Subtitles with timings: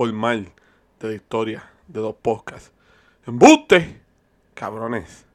[0.00, 0.50] formal
[0.98, 2.72] de la historia de los podcasts.
[3.26, 4.00] ¡Embuste!
[4.54, 5.26] Cabrones.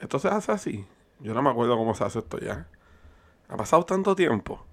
[0.00, 0.86] Esto se hace así.
[1.20, 2.66] Yo no me acuerdo cómo se hace esto ya.
[3.50, 4.64] Ha pasado tanto tiempo.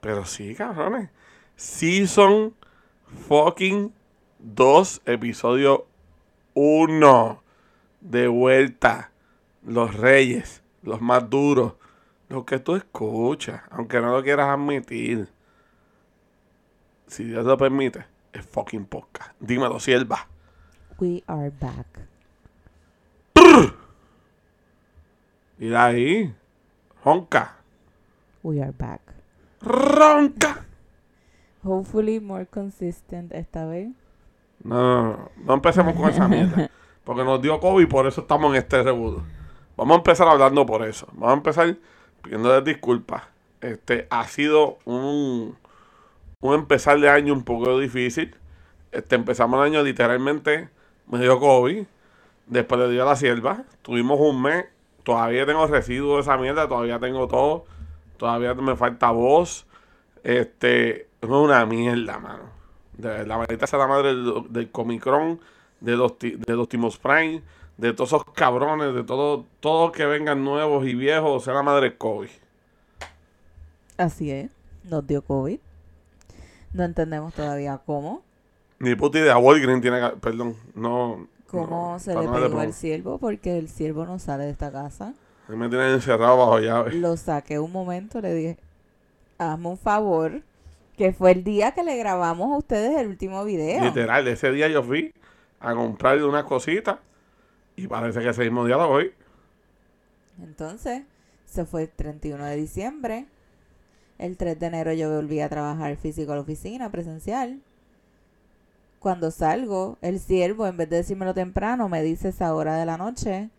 [0.00, 1.10] Pero sí, cabrones.
[1.54, 2.56] Season
[3.28, 3.94] fucking
[4.40, 5.86] 2, episodio
[6.54, 7.42] 1.
[8.00, 9.12] De vuelta.
[9.64, 10.64] Los reyes.
[10.82, 11.74] Los más duros.
[12.28, 13.62] Lo que tú escuchas.
[13.70, 15.28] Aunque no lo quieras admitir.
[17.08, 18.04] Si Dios lo permite.
[18.32, 19.32] Es fucking podcast.
[19.40, 20.28] Dímelo, sierva.
[20.98, 21.86] We are back.
[25.58, 26.34] Y de ahí.
[27.04, 27.56] Ronca.
[28.42, 29.00] We are back.
[29.60, 30.64] Ronca.
[31.64, 33.90] Hopefully more consistent esta vez.
[34.62, 36.70] No, no, no, no empecemos con esa mierda.
[37.04, 39.22] Porque nos dio COVID y por eso estamos en este rebudo.
[39.76, 41.06] Vamos a empezar hablando por eso.
[41.12, 41.76] Vamos a empezar
[42.22, 43.22] pidiéndoles disculpas.
[43.60, 45.56] Este ha sido un,
[46.40, 48.34] un empezar de año un poco difícil.
[48.92, 50.68] Este, empezamos el año literalmente,
[51.06, 51.84] me dio COVID.
[52.46, 53.64] Después le dio a la sierva.
[53.82, 54.66] Tuvimos un mes.
[55.02, 56.68] Todavía tengo residuos de esa mierda.
[56.68, 57.64] Todavía tengo todo.
[58.16, 59.66] Todavía me falta voz.
[60.22, 62.44] Este, es una mierda, mano.
[62.96, 65.40] De la maldita sea la madre del, del Comicron,
[65.80, 67.42] de los, de los Timos Prime,
[67.76, 71.96] de todos esos cabrones, de todo, todos que vengan nuevos y viejos, sea la madre
[71.96, 72.28] COVID.
[73.98, 74.50] Así es.
[74.84, 75.60] Nos dio COVID.
[76.72, 78.22] No entendemos todavía cómo.
[78.78, 81.26] Ni puta idea, Walgreen tiene que, perdón, no.
[81.48, 84.70] Cómo no, se para le pegó al siervo porque el siervo no sale de esta
[84.70, 85.14] casa.
[85.46, 85.64] promo.
[85.64, 86.92] Me tienen encerrado bajo llave.
[86.92, 88.58] Lo saqué un momento, le dije,
[89.38, 90.42] hazme un favor,
[90.96, 93.82] que fue el día que le grabamos a ustedes el último video.
[93.82, 95.14] Literal, ese día yo fui
[95.60, 96.98] a comprarle unas cositas
[97.76, 99.12] y parece que ese mismo día lo voy.
[100.42, 101.02] Entonces,
[101.46, 103.26] se fue el 31 de diciembre.
[104.18, 107.60] El 3 de enero yo volví a trabajar físico a la oficina, presencial.
[108.98, 112.96] Cuando salgo, el siervo, en vez de decírmelo temprano, me dice esa hora de la
[112.96, 113.50] noche.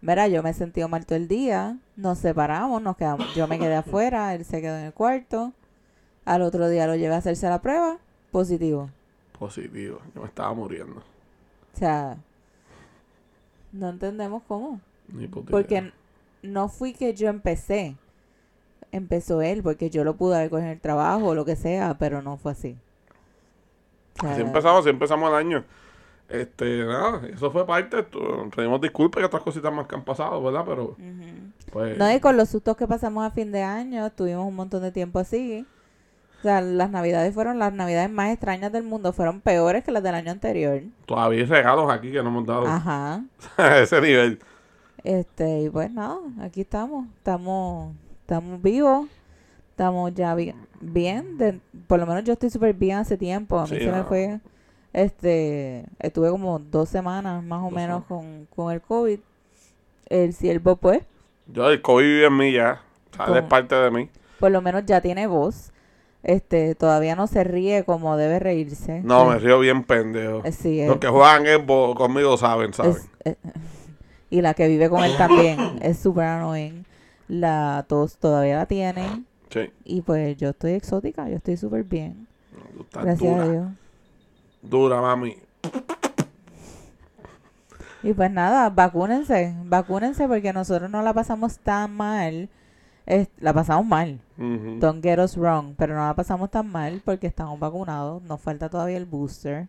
[0.00, 1.78] Mira, yo me he sentido mal todo el día.
[1.96, 3.34] Nos separamos, nos quedamos.
[3.34, 5.52] Yo me quedé afuera, él se quedó en el cuarto.
[6.24, 7.98] Al otro día lo llevé a hacerse la prueba.
[8.30, 8.90] Positivo.
[9.38, 11.00] Positivo, yo me estaba muriendo.
[11.74, 12.16] O sea,
[13.72, 14.80] no entendemos cómo.
[15.08, 15.92] Ni Porque
[16.42, 17.96] no fui que yo empecé.
[18.94, 21.96] Empezó él, porque yo lo pude haber cogido en el trabajo o lo que sea,
[21.98, 22.76] pero no fue así.
[24.18, 25.64] O sea, Así empezamos, así empezamos el año.
[26.28, 28.04] Este, nada, eso fue parte.
[28.54, 30.64] Pedimos disculpas y otras cositas más que han pasado, ¿verdad?
[30.64, 30.96] Pero,
[31.72, 31.98] pues.
[31.98, 34.92] No, y con los sustos que pasamos a fin de año, tuvimos un montón de
[34.92, 35.66] tiempo así.
[36.38, 40.02] O sea, las navidades fueron las navidades más extrañas del mundo, fueron peores que las
[40.02, 40.82] del año anterior.
[41.06, 42.66] Todavía hay regalos aquí que no hemos dado.
[42.66, 43.24] Ajá.
[43.56, 44.38] a ese nivel.
[45.04, 49.06] Este, y pues nada, aquí estamos, estamos, estamos vivos,
[49.70, 53.66] estamos ya bi- bien, de- por lo menos yo estoy súper bien hace tiempo, a
[53.66, 54.40] mí Sí, se me fue,
[54.92, 59.18] este, estuve como dos semanas más o Dos menos con, con el COVID,
[60.08, 61.02] el siervo pues,
[61.46, 62.80] Yo, el COVID vive en mí ya.
[63.12, 64.08] O sea, es parte de mí.
[64.40, 65.70] por lo menos ya tiene voz,
[66.22, 69.02] este, todavía no se ríe como debe reírse.
[69.04, 70.40] No, me río bien pendejo.
[70.44, 72.92] eh, sí, Los eh, que juegan Xbox conmigo saben, saben.
[72.92, 73.36] Es- eh,
[74.30, 76.83] y la que vive con él también es súper annoying.
[77.28, 79.24] La tos todavía la tiene.
[79.50, 79.70] Sí.
[79.84, 82.26] Y pues yo estoy exótica, yo estoy súper bien.
[82.92, 83.42] Gracias dura.
[83.42, 83.68] a Dios.
[84.62, 85.36] Dura, mami.
[88.02, 92.48] Y pues nada, vacúnense, vacúnense porque nosotros no la pasamos tan mal.
[93.06, 94.18] Es- la pasamos mal,
[94.80, 98.22] don't get us wrong, pero no la pasamos tan mal porque estamos vacunados.
[98.22, 99.68] Nos falta todavía el booster.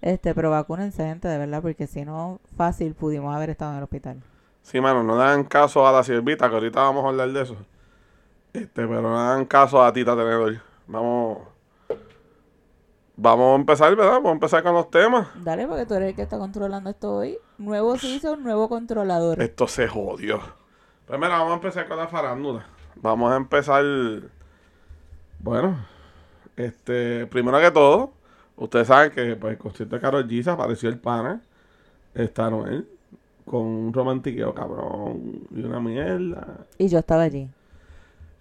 [0.00, 3.82] Este, pero vacúnense, gente, de verdad, porque si no, fácil pudimos haber estado en el
[3.84, 4.22] hospital.
[4.68, 7.56] Sí, mano, no dan caso a la siervita, que ahorita vamos a hablar de eso.
[8.52, 10.60] Este, pero no dan caso a Tita Tenedor.
[10.86, 11.38] Vamos.
[13.16, 14.12] Vamos a empezar, ¿verdad?
[14.12, 15.26] Vamos a empezar con los temas.
[15.42, 17.38] Dale, porque tú eres el que está controlando esto hoy.
[17.56, 19.40] Nuevo season, nuevo controlador.
[19.40, 20.38] Esto se jodió.
[21.06, 22.66] Pues mira, vamos a empezar con la farándula.
[22.96, 23.82] Vamos a empezar.
[25.38, 25.78] Bueno,
[26.56, 28.12] este, primero que todo,
[28.56, 31.40] ustedes saben que pues, el concierto de Karol G se apareció el pana,
[32.12, 32.86] está Noel,
[33.48, 36.66] con un romantiqueo cabrón y una mierda.
[36.78, 37.48] Y yo estaba allí.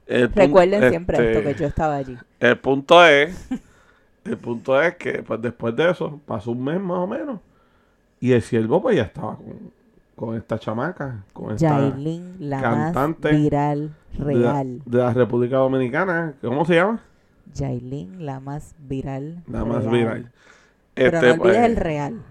[0.06, 2.18] El Recuerden siempre este, esto, que yo estaba allí.
[2.40, 3.50] El punto es,
[4.26, 7.40] el punto es que pues después de eso, pasó un mes más o menos,
[8.20, 9.72] y el siervo pues ya estaba con,
[10.16, 14.82] con esta chamaca, con esta Yailin, la cantante más viral de la, real.
[14.86, 17.02] de la República Dominicana, ¿cómo se llama?
[17.54, 19.44] Yailin, la más viral.
[19.48, 20.32] La más viral.
[20.94, 22.22] Pero Este, no olvides pues, el real.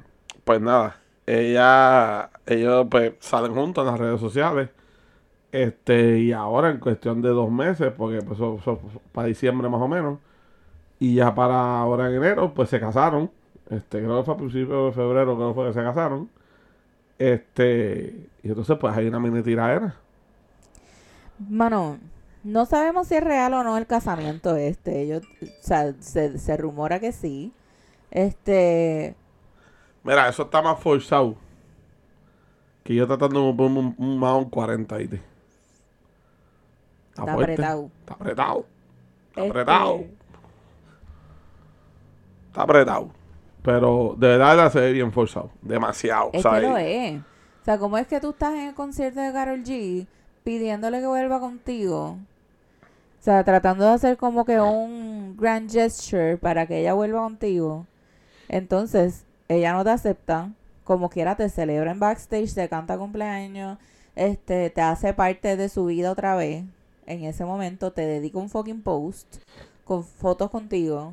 [0.44, 0.96] pues nada,
[1.26, 4.70] ella, ellos pues salen juntos en las redes sociales.
[5.52, 8.80] Este, y ahora en cuestión de dos meses, porque pues, eso
[9.12, 10.18] para diciembre más o menos,
[10.98, 13.30] Y ya para ahora en enero, pues se casaron.
[13.70, 16.30] Este, creo que fue a principios de febrero, creo que fue que se casaron.
[17.18, 19.96] Este, y entonces pues hay una mini tiradera.
[21.38, 21.98] Mano,
[22.44, 25.02] no sabemos si es real o no el casamiento este.
[25.02, 27.52] Ellos, o sea, se, se rumora que sí.
[28.10, 29.16] Este,
[30.02, 31.36] Mira, eso está más forzado.
[32.86, 35.20] Que yo tratando de ponerme un, un un 40 ¿viste?
[37.10, 37.52] Está fuerte.
[37.54, 37.90] apretado.
[38.00, 38.66] Está apretado.
[39.28, 40.04] Está Este- apretado.
[42.48, 43.10] Está apretado.
[43.62, 45.50] Pero de verdad la se ve bien forzado.
[45.62, 46.30] Demasiado.
[46.32, 46.60] es ¿sabes?
[46.62, 47.20] que lo es.
[47.20, 50.06] O sea, ¿cómo es que tú estás en el concierto de Carol G
[50.44, 52.10] pidiéndole que vuelva contigo?
[52.10, 57.84] O sea, tratando de hacer como que un grand gesture para que ella vuelva contigo.
[58.48, 60.50] Entonces, ella no te acepta.
[60.86, 63.76] Como quiera, te celebra en backstage, te canta cumpleaños,
[64.14, 66.64] este, te hace parte de su vida otra vez.
[67.06, 69.38] En ese momento te dedica un fucking post
[69.84, 71.12] con fotos contigo.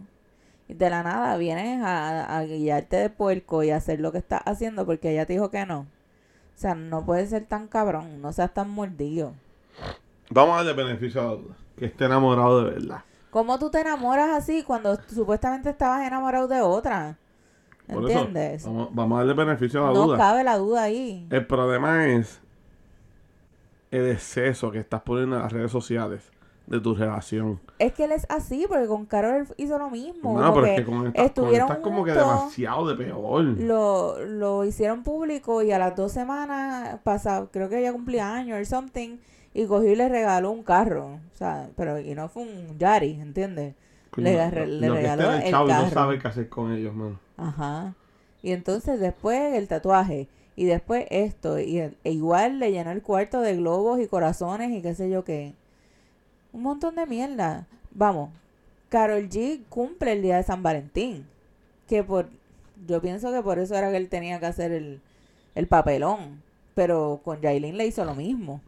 [0.68, 4.20] Y de la nada vienes a, a guiarte de puerco y a hacer lo que
[4.20, 5.80] estás haciendo porque ella te dijo que no.
[5.80, 9.34] O sea, no puedes ser tan cabrón, no seas tan mordido.
[10.30, 11.56] Vamos a darle beneficio a la duda.
[11.80, 13.02] Que esté enamorado de verdad.
[13.32, 17.18] ¿Cómo tú te enamoras así cuando supuestamente estabas enamorado de otra?
[17.88, 18.66] Por eso, ¿Entiendes?
[18.66, 20.18] vamos, vamos a darle beneficio a la No duda.
[20.18, 21.28] cabe la duda ahí.
[21.30, 22.40] El problema es
[23.92, 26.32] el exceso que estás poniendo en las redes sociales
[26.66, 27.60] de tu relación.
[27.78, 30.40] Es que él es así, porque con Carol hizo lo mismo.
[30.40, 33.44] No, pero es que que con esta, con estuvieron es como que demasiado de peor.
[33.44, 38.60] lo, lo hicieron público y a las dos semanas pasa, creo que ella cumplía años
[38.62, 39.18] o something,
[39.54, 41.20] y cogió y le regaló un carro.
[41.34, 43.76] O sea, pero y no fue un Yari, ¿entiendes?
[44.16, 46.94] Le agarré- le que regaló está en el chavo no sabe qué hacer con ellos,
[46.96, 47.20] mano.
[47.44, 47.94] Ajá.
[48.42, 50.28] Y entonces después el tatuaje.
[50.56, 51.60] Y después esto.
[51.60, 55.10] Y el- e igual le llenó el cuarto de globos y corazones y qué sé
[55.10, 55.54] yo qué.
[56.52, 57.68] Un montón de mierda.
[57.92, 58.30] Vamos.
[58.90, 61.26] Carol G cumple el día de San Valentín.
[61.88, 62.28] Que por...
[62.88, 65.02] Yo pienso que por eso era que él tenía que hacer el,
[65.56, 66.42] el papelón.
[66.76, 68.62] Pero con Yailin le hizo lo mismo.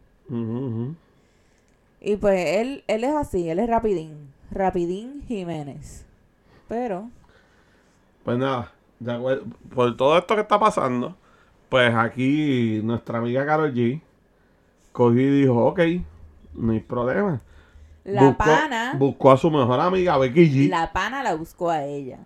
[2.00, 4.32] Y pues él, él es así, él es Rapidín.
[4.50, 6.04] Rapidín Jiménez.
[6.68, 7.10] Pero...
[8.26, 8.72] Pues nada,
[9.72, 11.14] por todo esto que está pasando,
[11.68, 14.00] pues aquí nuestra amiga Carol G
[14.90, 15.80] cogió y dijo, ok,
[16.54, 17.40] no hay problema.
[18.02, 18.94] La buscó, pana...
[18.98, 20.68] buscó a su mejor amiga Becky G.
[20.68, 22.18] La pana la buscó a ella.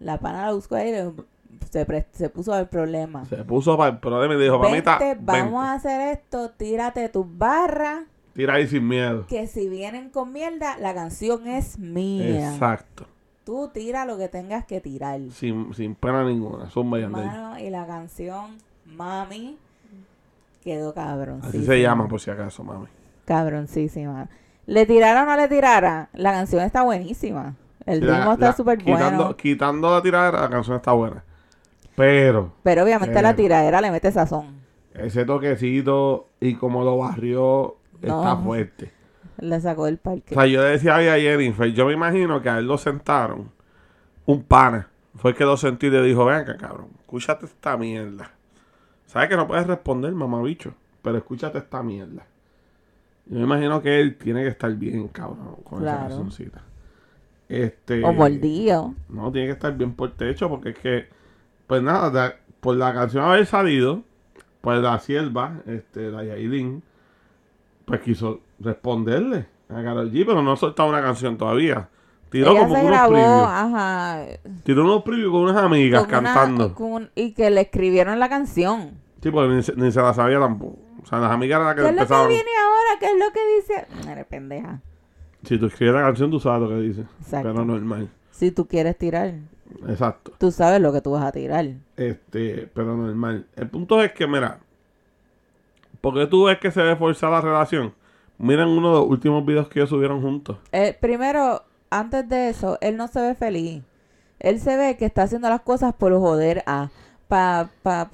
[0.00, 3.24] La pana la buscó a ella y se, pre- se puso al problema.
[3.24, 8.04] Se puso para el problema y dijo, mamita, vamos a hacer esto, tírate tus barras,
[8.34, 9.26] tira ahí sin miedo.
[9.26, 12.52] que si vienen con mierda, la canción es mía.
[12.52, 13.06] Exacto.
[13.48, 15.18] Tú tira lo que tengas que tirar.
[15.32, 16.64] Sin, sin pena ninguna.
[16.66, 17.06] Ahí.
[17.08, 19.56] Mano, y la canción, mami,
[20.62, 21.40] quedó cabrón.
[21.42, 22.88] Así se llama, por si acaso, mami.
[23.24, 24.28] Cabroncísima.
[24.66, 27.54] Le tirara o no le tirara, la canción está buenísima.
[27.86, 29.34] El La- ritmo está súper bueno.
[29.34, 31.24] Quitando la tiradera, la canción está buena.
[31.96, 34.60] Pero Pero obviamente la tiradera le mete sazón.
[34.92, 38.18] ese toquecito y como lo barrió No.
[38.22, 38.92] está fuerte.
[39.38, 40.34] Le sacó del parque.
[40.34, 43.50] O sea, yo le decía a Jennifer, yo me imagino que a él lo sentaron,
[44.26, 47.76] un pana, fue el que lo sentí y le dijo, ven acá, cabrón, escúchate esta
[47.76, 48.30] mierda.
[49.06, 52.26] Sabes que no puedes responder, mamabicho, pero escúchate esta mierda.
[53.26, 56.08] Yo me imagino que él tiene que estar bien, cabrón, con esa Claro.
[56.08, 56.62] cancioncita.
[57.48, 58.94] Este, o mordido.
[59.08, 61.08] No, tiene que estar bien por techo porque es que,
[61.66, 64.02] pues nada, da- por la canción haber salido,
[64.60, 66.82] pues la sierva, este, la Yailin,
[67.88, 71.88] pues quiso responderle a Karol G, pero no ha soltado una canción todavía.
[72.30, 73.46] Tiró Ella como se unos grabó, previews.
[73.48, 74.24] ajá.
[74.64, 76.74] Tiró unos previews con unas amigas con una- cantando.
[77.14, 78.92] y que le escribieron la canción.
[79.22, 80.78] Sí, porque ni se, ni se la sabía tampoco.
[81.02, 82.98] O sea, las amigas eran las ¿Qué que es lo que viene ahora?
[83.00, 84.10] ¿Qué es lo que dice?
[84.12, 84.80] Eres pendeja.
[85.44, 87.00] Si tú escribes la canción, tú sabes lo que dice.
[87.20, 87.48] Exacto.
[87.52, 88.10] Pero normal.
[88.30, 89.32] Si tú quieres tirar,
[89.88, 90.32] Exacto.
[90.38, 91.64] tú sabes lo que tú vas a tirar.
[91.96, 93.46] Este, pero normal.
[93.56, 94.58] El punto es que, mira,
[96.00, 97.94] porque tú ves que se ve forzada la relación.
[98.38, 100.58] Miren uno de los últimos videos que ellos subieron juntos.
[100.72, 103.82] Eh, primero, antes de eso, él no se ve feliz.
[104.38, 106.90] Él se ve que está haciendo las cosas por joder a...
[107.26, 108.08] Para pa,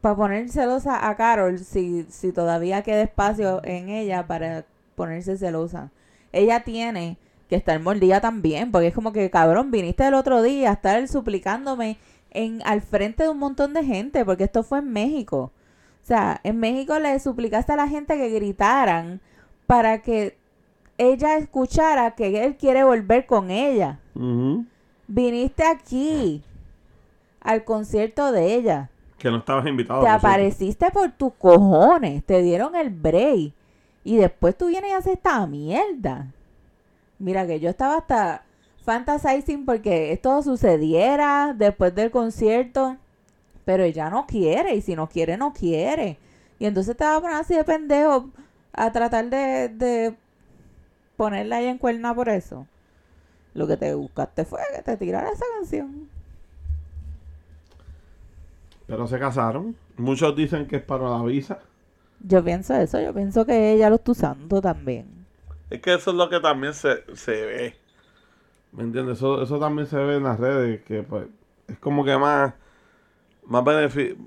[0.00, 5.90] pa poner celosa a Carol si, si todavía queda espacio en ella para ponerse celosa.
[6.32, 7.16] Ella tiene
[7.48, 11.06] que estar mordida también, porque es como que, cabrón, viniste el otro día a estar
[11.08, 11.98] suplicándome
[12.30, 15.52] en, al frente de un montón de gente, porque esto fue en México.
[16.02, 19.20] O sea, en México le suplicaste a la gente que gritaran
[19.66, 20.36] para que
[20.98, 24.00] ella escuchara que él quiere volver con ella.
[25.06, 26.42] Viniste aquí
[27.40, 28.90] al concierto de ella.
[29.18, 30.02] Que no estabas invitado.
[30.02, 32.24] Te apareciste por tus cojones.
[32.24, 33.52] Te dieron el break.
[34.04, 36.26] Y después tú vienes y haces esta mierda.
[37.18, 38.42] Mira que yo estaba hasta
[38.84, 42.96] fantasizing porque esto sucediera después del concierto,
[43.64, 46.18] pero ella no quiere, y si no quiere, no quiere.
[46.58, 48.30] Y entonces te vas a poner así de pendejo
[48.72, 50.16] a tratar de, de
[51.16, 52.66] ponerla ahí en cuerna por eso.
[53.54, 56.08] Lo que te buscaste fue que te tirara esa canción.
[58.86, 59.76] Pero se casaron.
[59.96, 61.60] Muchos dicen que es para la visa.
[62.20, 65.06] Yo pienso eso, yo pienso que ella lo está usando también.
[65.70, 67.76] Es que eso es lo que también se, se ve.
[68.72, 69.18] ¿Me entiendes?
[69.18, 71.26] Eso, eso también se ve en las redes, que pues
[71.68, 72.54] es como que más
[73.52, 73.64] más,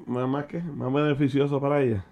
[0.05, 0.61] más, más, ¿qué?
[0.61, 2.05] más beneficioso para ella.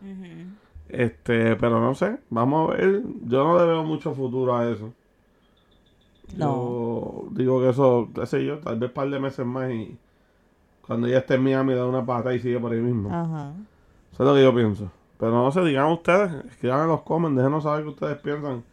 [0.89, 3.03] Este, pero no sé, vamos a ver.
[3.25, 4.91] Yo no le veo mucho futuro a eso.
[6.35, 6.45] No.
[6.45, 9.97] Yo digo que eso, qué sé yo, tal vez un par de meses más y
[10.85, 13.09] cuando ella esté en Miami da una pata y sigue por ahí mismo.
[13.13, 13.53] Ajá.
[14.11, 14.91] Eso es lo que yo pienso.
[15.19, 18.63] Pero no sé, digan ustedes, escriban en los comments, déjenos saber qué ustedes piensan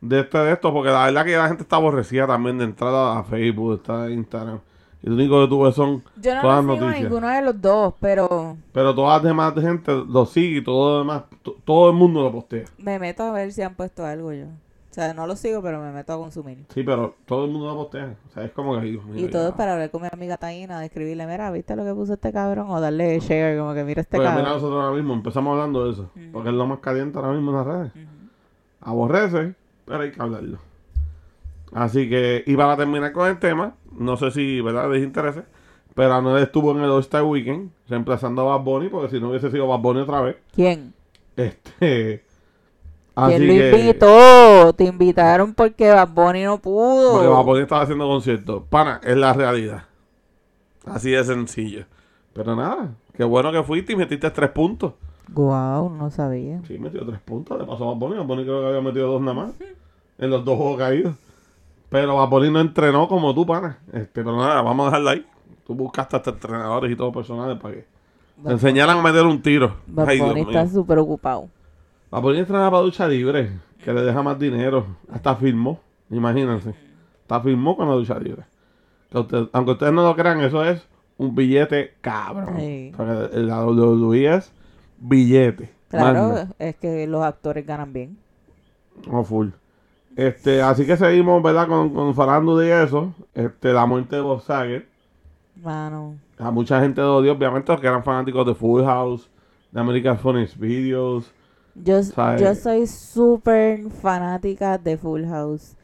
[0.00, 3.18] de este de esto, porque la verdad que la gente está aborrecida también de entrada
[3.18, 4.60] a Facebook, de estar en Instagram.
[5.04, 7.02] Y lo único que tuve son Yo no todas las noticias.
[7.02, 8.56] ninguno de los dos, pero...
[8.72, 11.24] Pero todas las demás gente lo sigue y todo lo demás,
[11.66, 12.64] todo el mundo lo postea.
[12.78, 14.46] Me meto a ver si han puesto algo yo.
[14.46, 16.64] O sea, no lo sigo, pero me meto a consumir.
[16.72, 18.14] Sí, pero todo el mundo lo postea.
[18.30, 18.98] O sea, es como que...
[19.16, 21.92] y todo es para hablar con mi amiga Taina, de escribirle, mira, ¿viste lo que
[21.92, 22.70] puso este cabrón?
[22.70, 24.36] O darle share, como que mira este cabrón.
[24.36, 26.10] mira, nosotros ahora mismo empezamos hablando de eso.
[26.32, 27.92] Porque es lo más caliente ahora mismo en las redes.
[28.80, 30.58] Aborrece, pero hay que hablarlo.
[31.74, 35.42] Así que, y para terminar con el tema, no sé si, ¿verdad?, les interese,
[35.94, 39.50] pero Anuel estuvo en el All-Star Weekend reemplazando a Bad Bunny, porque si no hubiese
[39.50, 40.36] sido Bad Bunny otra vez.
[40.54, 40.92] ¿Quién?
[41.36, 42.24] Este.
[43.14, 44.72] ¿Quién lo invitó?
[44.74, 47.12] Te invitaron porque Bad Bunny no pudo.
[47.12, 48.64] Porque Bad Bunny estaba haciendo conciertos.
[48.68, 49.84] Pana, es la realidad.
[50.84, 51.86] Así de sencillo.
[52.32, 54.94] Pero nada, qué bueno que fuiste y metiste tres puntos.
[55.28, 56.60] Guau, no sabía.
[56.66, 57.58] Sí, metió tres puntos.
[57.58, 58.16] Le pasó a Bad Bunny.
[58.16, 59.52] Bad Bunny creo que había metido dos nada más.
[60.18, 61.14] en los dos juegos caídos.
[61.94, 63.78] Pero Vaporín no entrenó como tú, pana.
[63.92, 65.26] Este, pero nada, vamos a dejarla ahí.
[65.64, 67.86] Tú buscaste hasta entrenadores y todo personal para que
[68.42, 69.76] te enseñaran a meter un tiro.
[69.86, 71.48] Vaporín está súper ocupado.
[72.10, 74.84] Vaporín entrena para ducha libre, que le deja más dinero.
[75.08, 75.78] Hasta firmó,
[76.10, 76.74] imagínense.
[77.22, 78.42] Hasta firmó con la ducha libre.
[79.52, 80.84] aunque ustedes no lo crean, eso es
[81.16, 82.56] un billete cabrón.
[82.96, 84.52] Porque la WWE es
[84.98, 85.72] billete.
[85.90, 88.18] Claro, es que los actores ganan bien.
[89.08, 89.50] No, full.
[90.16, 91.66] Este, así que seguimos, ¿verdad?
[91.66, 93.12] Con, con farándula y eso.
[93.34, 94.86] Este, la muerte de Bob Saget.
[95.62, 96.16] Mano.
[96.38, 99.30] A mucha gente lo odió, obviamente, los que eran fanáticos de Full House,
[99.70, 101.32] de American Funny Videos.
[101.74, 102.00] Yo,
[102.38, 105.76] yo soy súper fanática de Full House.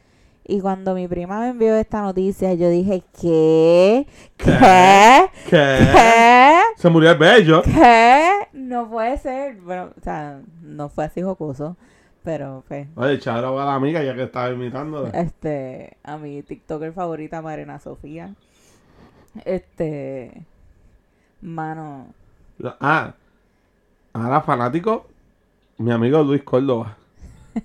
[0.47, 4.07] Y cuando mi prima me envió esta noticia, yo dije, ¿qué?
[4.37, 5.29] ¿Qué?
[5.49, 6.59] ¿Qué?
[6.75, 7.61] Se murió el bello.
[7.61, 8.29] ¿Qué?
[8.53, 9.61] No puede ser.
[9.61, 11.77] Bueno, o sea, no fue así jocoso.
[12.23, 12.87] Pero, pues.
[12.95, 15.09] Oye, echar a la amiga ya que estaba imitándola.
[15.09, 18.35] Este, a mi TikToker favorita, Marina Sofía.
[19.45, 20.45] Este.
[21.41, 22.13] Mano.
[22.79, 23.15] Ah,
[24.13, 25.07] ahora fanático,
[25.77, 26.97] mi amigo Luis Córdoba.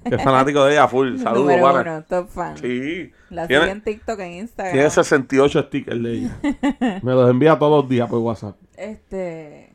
[0.05, 1.19] Que es fanático de ella full.
[1.19, 2.03] Saludos, para.
[2.03, 2.57] top fan.
[2.57, 3.13] Sí.
[3.31, 4.73] La sigue en TikTok, en Instagram.
[4.73, 6.39] Tiene 68 stickers de ella.
[7.03, 8.57] Me los envía todos los días por WhatsApp.
[8.77, 9.66] Este.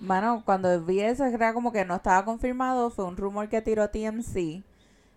[0.00, 3.88] Mano, cuando vi eso, era como que no estaba confirmado, fue un rumor que tiró
[3.88, 4.36] TMC.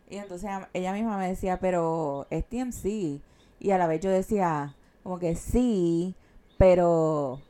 [0.09, 3.21] Y entonces ella misma me decía, pero es TMC.
[3.59, 6.15] Y a la vez yo decía, como que sí,
[6.57, 7.41] pero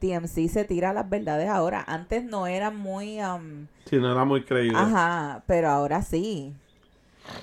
[0.00, 1.84] TMC se tira las verdades ahora.
[1.86, 3.20] Antes no era muy...
[3.22, 4.78] Um, sí, no era muy creíble.
[4.78, 6.54] Ajá, pero ahora sí.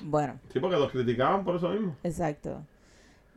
[0.02, 0.40] Bueno.
[0.52, 1.96] Sí, porque los criticaban por eso mismo.
[2.04, 2.62] Exacto.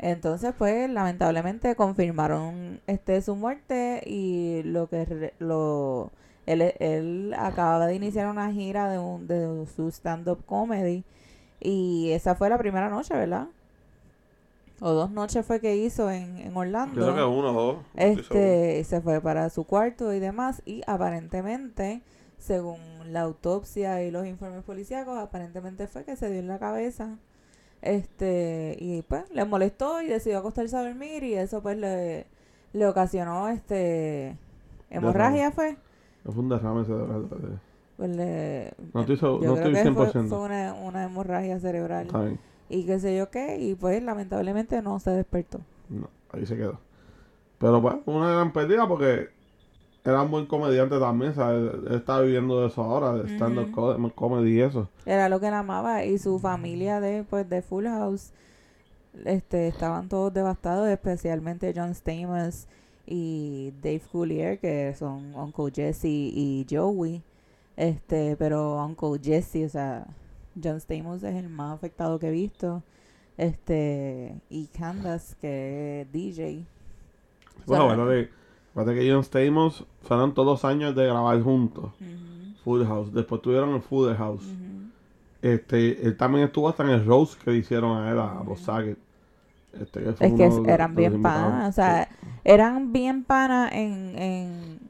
[0.03, 6.11] Entonces, pues, lamentablemente confirmaron este su muerte y lo que lo
[6.47, 11.05] él, él acababa de iniciar una gira de, un, de su stand-up comedy
[11.61, 13.49] y esa fue la primera noche, ¿verdad?
[14.81, 16.95] O dos noches fue que hizo en, en Orlando.
[17.03, 17.77] creo que uno o dos.
[17.95, 22.01] Este, se fue para su cuarto y demás y aparentemente,
[22.39, 22.81] según
[23.13, 27.19] la autopsia y los informes policíacos, aparentemente fue que se dio en la cabeza
[27.83, 32.27] este, y pues le molestó y decidió acostarse a dormir y eso pues le,
[32.73, 34.37] le ocasionó este
[34.91, 35.77] hemorragia fue.
[36.25, 37.27] fue un derrame cerebral.
[37.97, 40.29] Pues le, no estoy, no estoy 100%.
[40.29, 42.39] Fue, una, una, hemorragia cerebral.
[42.69, 45.61] Y qué sé yo qué, y pues lamentablemente no se despertó.
[45.89, 46.81] No, ahí se quedó.
[47.59, 49.29] Pero pues, una gran pérdida porque
[50.05, 51.73] era un buen comediante también, ¿sabes?
[51.87, 54.89] Él está viviendo de eso ahora, de stand-up comedy y eso.
[55.05, 58.33] Era lo que él amaba y su familia de, pues, de Full House
[59.25, 62.67] este, estaban todos devastados, especialmente John Stamos
[63.07, 67.23] y Dave Coulier, que son Uncle Jesse y Joey.
[67.77, 70.07] Este, pero Uncle Jesse, o sea,
[70.63, 72.83] John Stamos es el más afectado que he visto.
[73.37, 76.65] Este, y Candace, que es DJ.
[77.67, 78.40] Bueno, Suena- bueno, que,
[78.71, 81.93] acuérdate que John Stamos fueron todos años de grabar juntos.
[82.01, 83.13] Ujú, Full House.
[83.13, 84.45] Después tuvieron el Full House.
[85.43, 88.59] Este, él también estuvo hasta en el Rose que le hicieron a él, a Bob
[88.59, 88.99] Saget.
[89.81, 92.09] Este, Es que eran de bien panas, o sea,
[92.45, 94.81] eran bien panas en, en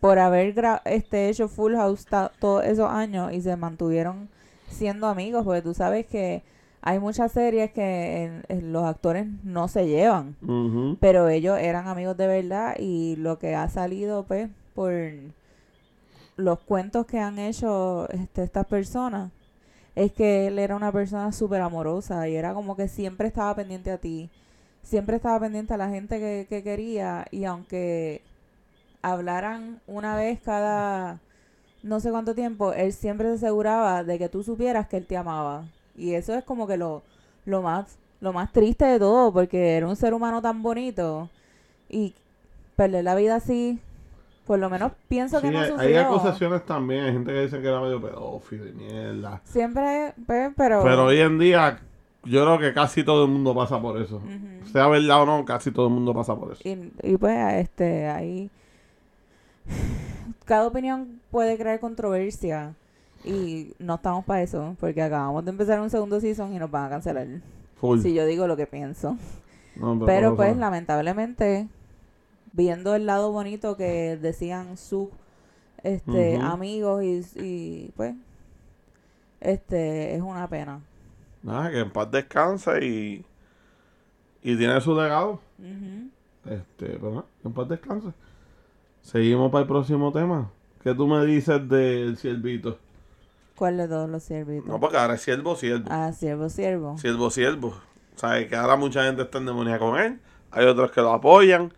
[0.00, 2.06] por haber gra- este hecho Full House
[2.38, 4.28] todos esos años y se mantuvieron
[4.70, 6.42] siendo amigos, porque tú sabes que
[6.82, 10.36] hay muchas series que en- en los actores no se llevan,
[11.00, 14.92] pero ellos eran amigos de verdad y lo que ha salido pues por
[16.36, 19.30] los cuentos que han hecho este, estas personas
[19.94, 23.90] es que él era una persona súper amorosa y era como que siempre estaba pendiente
[23.90, 24.28] a ti,
[24.82, 28.20] siempre estaba pendiente a la gente que, que quería y aunque
[29.02, 31.18] hablaran una vez cada
[31.82, 35.16] no sé cuánto tiempo, él siempre se aseguraba de que tú supieras que él te
[35.16, 35.64] amaba.
[35.96, 37.02] Y eso es como que lo,
[37.44, 41.28] lo más lo más triste de todo, porque era un ser humano tan bonito
[41.88, 42.14] y
[42.74, 43.78] perder la vida así,
[44.46, 47.04] por lo menos pienso que no hay, hay acusaciones también.
[47.04, 49.40] Hay gente que dice que era medio pedófilo y mierda.
[49.44, 50.82] Siempre, pues, pero...
[50.82, 51.80] Pero hoy en día,
[52.24, 54.22] yo creo que casi todo el mundo pasa por eso.
[54.72, 56.62] Sea verdad o no, casi todo el mundo pasa por eso.
[56.64, 58.50] Y, y pues, este, ahí.
[60.44, 62.74] Cada opinión puede crear controversia.
[63.26, 64.76] Y no estamos para eso.
[64.78, 67.26] Porque acabamos de empezar un segundo season y nos van a cancelar.
[67.80, 68.00] Full.
[68.00, 69.16] Si yo digo lo que pienso.
[69.74, 71.68] No, Pero pues, lamentablemente,
[72.52, 75.08] viendo el lado bonito que decían sus
[75.82, 78.14] este, amigos y, y pues,
[79.40, 80.80] este, es una pena.
[81.42, 83.24] Nada, que en paz descansa y.
[84.42, 85.40] Y tiene su legado.
[86.44, 88.08] Este, pero nada, que en paz descanse.
[89.02, 90.50] Seguimos para el próximo tema.
[90.82, 92.78] ¿Qué tú me dices del siervito?
[93.56, 94.66] ¿Cuál de todos los siervitos?
[94.66, 95.86] No, porque ahora es siervo, siervo.
[95.90, 96.98] Ah, siervo, siervo.
[96.98, 97.68] Siervo, siervo.
[98.14, 100.20] O sea, que ahora mucha gente está endemoniada con él.
[100.50, 101.72] Hay otros que lo apoyan.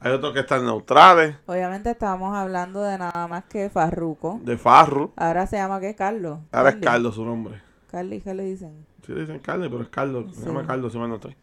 [0.00, 1.36] Hay otros que están neutrales.
[1.46, 4.40] Obviamente estábamos hablando de nada más que Farruco.
[4.42, 5.12] De Farru.
[5.16, 6.40] Ahora se llama que Carlos.
[6.50, 6.86] Ahora es Carly.
[6.86, 7.62] Carlos su nombre.
[7.90, 8.86] Carly, ¿qué le dicen?
[9.06, 10.34] Sí, le dicen Carlos, pero es Carlos.
[10.34, 11.36] Se llama Carlos, si mal no estoy.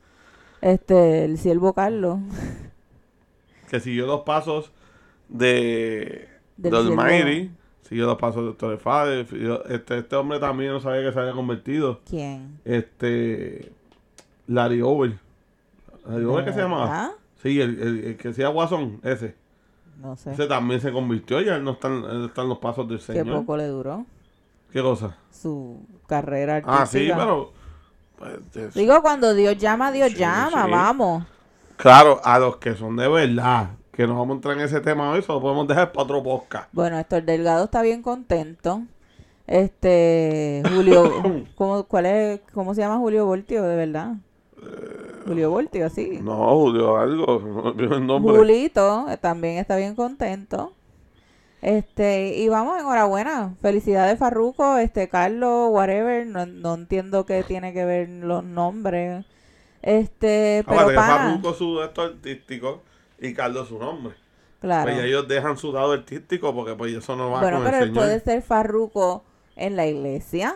[0.62, 2.20] Este, el siervo Carlos.
[3.70, 4.74] Que siguió los pasos
[5.30, 6.28] de,
[6.58, 7.52] Del de Almighty.
[7.90, 9.26] Siguió los pasos de Doctor Fader.
[9.70, 12.00] Este, este hombre también no sabía que se había convertido.
[12.08, 12.60] ¿Quién?
[12.64, 13.72] Este.
[14.48, 15.18] Larry Over.
[16.08, 16.88] ¿Larry Over qué se llamaba?
[17.06, 17.12] ¿Ah?
[17.42, 19.36] Sí, el, el, el que decía Watson, ese.
[20.02, 20.32] No sé.
[20.32, 21.42] Ese también se convirtió.
[21.42, 23.40] Ya él no está, en- él está en los pasos del Qué Señor.
[23.40, 24.06] poco le duró
[24.72, 25.18] ¿Qué cosa?
[25.32, 26.82] su carrera artística.
[26.84, 27.52] Ah, sí, pero.
[28.18, 30.72] pues, es- Digo, cuando Dios llama, Dios Sí, llama, sí.
[30.72, 31.24] vamos.
[31.76, 35.12] Claro, a los que son de verdad, que nos vamos a entrar en ese tema
[35.12, 36.70] hoy, eso lo podemos dejar para otro podcast.
[36.72, 38.84] Bueno, Héctor Delgado está bien contento.
[39.46, 41.22] Este, Julio,
[41.56, 44.14] ¿cómo, cuál es, ¿cómo se llama Julio Voltio, de verdad?
[45.26, 46.18] Julio Voltio, así.
[46.22, 48.38] No, Julio, algo, el nombre.
[48.38, 50.72] Julito también está bien contento.
[51.62, 53.54] Este, y vamos, enhorabuena.
[53.62, 56.26] Felicidades, Farruco, este, Carlos, whatever.
[56.26, 59.26] No, no entiendo qué tiene que ver los nombres.
[59.82, 62.84] Este, pero pana, Farruko su esto artístico
[63.22, 64.16] y Carlos su nombre.
[64.62, 64.92] claro.
[64.92, 67.84] Pues ellos dejan su lado artístico porque pues eso no va Bueno, con pero el
[67.84, 68.04] él Señor.
[68.06, 69.24] puede ser Farruco
[69.56, 70.56] en la iglesia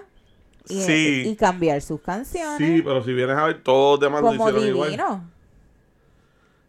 [0.70, 1.24] y, Sí.
[1.28, 4.50] y cambiar sus canciones Sí, pero si vienes a ver, todos los demás lo como
[4.50, 4.90] igual.
[4.92, 5.30] divino.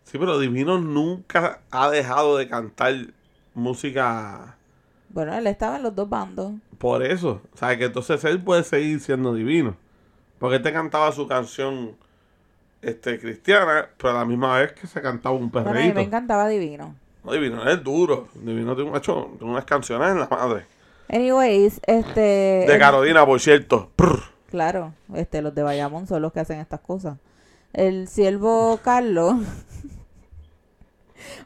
[0.05, 2.95] Sí, pero Divino nunca ha dejado de cantar
[3.55, 4.57] música
[5.09, 6.53] Bueno, él estaba en los dos bandos.
[6.79, 7.41] por eso.
[7.53, 9.77] O sea, que entonces él puede seguir siendo divino.
[10.39, 11.97] Porque él te cantaba su canción
[12.85, 15.95] este, cristiana, pero a la misma vez que se cantaba un Bueno, a mí perreíto.
[15.97, 16.95] me encantaba divino.
[17.25, 18.29] No, divino es duro.
[18.35, 20.67] Divino tiene, un hecho, tiene unas canciones en la madre.
[21.09, 22.21] Anyways, este...
[22.21, 23.91] De el- Carolina, por cierto.
[24.51, 27.19] Claro, este, los de Bayamón son los que hacen estas cosas.
[27.73, 29.35] El siervo Carlos.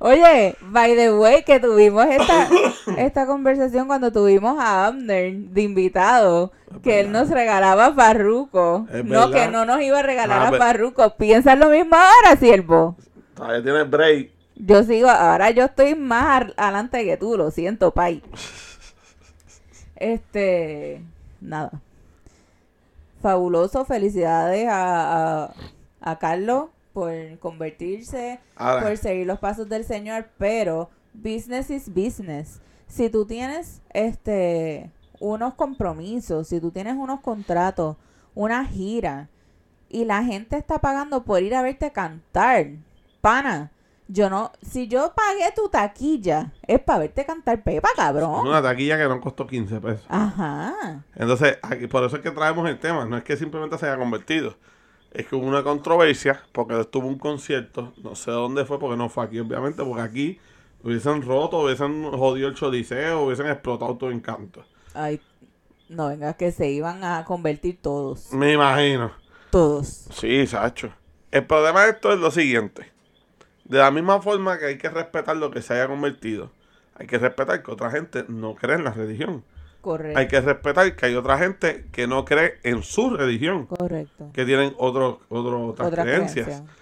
[0.00, 2.48] Oye, by the way, que tuvimos esta,
[2.96, 8.86] esta conversación cuando tuvimos a Abner de invitado, que él nos regalaba Farruco.
[8.92, 9.46] Es No, verdad.
[9.46, 11.16] que no nos iba a regalar Ah, a Farruco.
[11.16, 12.96] ¿Piensas lo mismo ahora, siervo?
[13.34, 14.30] Todavía tiene break.
[14.56, 18.22] Yo sigo, ahora yo estoy más adelante que tú, lo siento, Pai.
[19.96, 21.02] Este,
[21.40, 21.70] nada.
[23.22, 25.54] Fabuloso, felicidades a, a,
[26.00, 26.66] a Carlos
[26.98, 32.60] por convertirse, Ahora, por seguir los pasos del Señor, pero business is business.
[32.88, 37.96] Si tú tienes este unos compromisos, si tú tienes unos contratos,
[38.34, 39.28] una gira
[39.88, 42.66] y la gente está pagando por ir a verte cantar,
[43.20, 43.70] pana,
[44.08, 48.46] yo no, si yo pagué tu taquilla, es para verte cantar pepa, cabrón.
[48.46, 50.06] una taquilla que no costó 15 pesos.
[50.08, 51.04] Ajá.
[51.14, 53.04] Entonces, aquí, por eso es que traemos el tema.
[53.04, 54.56] No es que simplemente se haya convertido.
[55.12, 58.96] Es que hubo una controversia porque él tuvo un concierto, no sé dónde fue porque
[58.96, 60.40] no fue aquí, obviamente, porque aquí
[60.82, 64.64] hubiesen roto, hubiesen jodido el chodiceo, hubiesen explotado todo encanto.
[64.94, 65.20] Ay,
[65.88, 68.32] no, venga, que se iban a convertir todos.
[68.32, 69.12] Me imagino.
[69.50, 70.08] Todos.
[70.12, 70.92] Sí, Sacho.
[71.30, 72.90] El problema de esto es lo siguiente.
[73.64, 76.50] De la misma forma que hay que respetar lo que se haya convertido,
[76.94, 79.44] hay que respetar que otra gente no cree en la religión.
[79.80, 80.18] Correcto.
[80.18, 84.30] Hay que respetar que hay otra gente que no cree en su religión, Correcto.
[84.32, 86.46] que tienen otro, otro, otras Otra creencias.
[86.46, 86.74] creencia.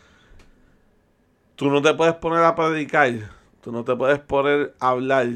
[1.57, 3.13] Tú no te puedes poner a predicar,
[3.61, 5.29] tú no te puedes poner a hablar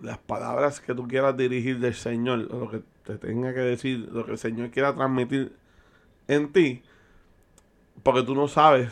[0.00, 4.08] las palabras que tú quieras dirigir del Señor, o lo que te tenga que decir,
[4.12, 5.54] lo que el Señor quiera transmitir
[6.28, 6.82] en ti,
[8.02, 8.90] porque tú no sabes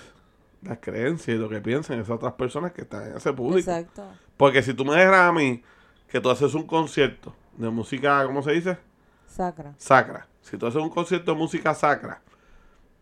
[0.62, 3.59] las creencias y lo que piensan esas otras personas que están en ese público.
[3.70, 4.05] Exacto.
[4.37, 5.62] Porque si tú me dejas a mí
[6.09, 8.79] que tú haces un concierto de música, ¿cómo se dice?
[9.27, 9.75] Sacra.
[9.77, 10.27] Sacra.
[10.42, 12.23] Si tú haces un concierto de música sacra,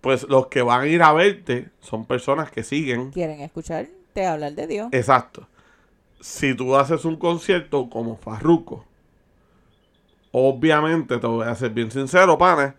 [0.00, 3.12] pues los que van a ir a verte son personas que siguen.
[3.12, 4.88] Quieren escucharte hablar de Dios.
[4.92, 5.46] Exacto.
[6.20, 8.84] Si tú haces un concierto como Farruko,
[10.32, 12.74] obviamente te voy a ser bien sincero, pana,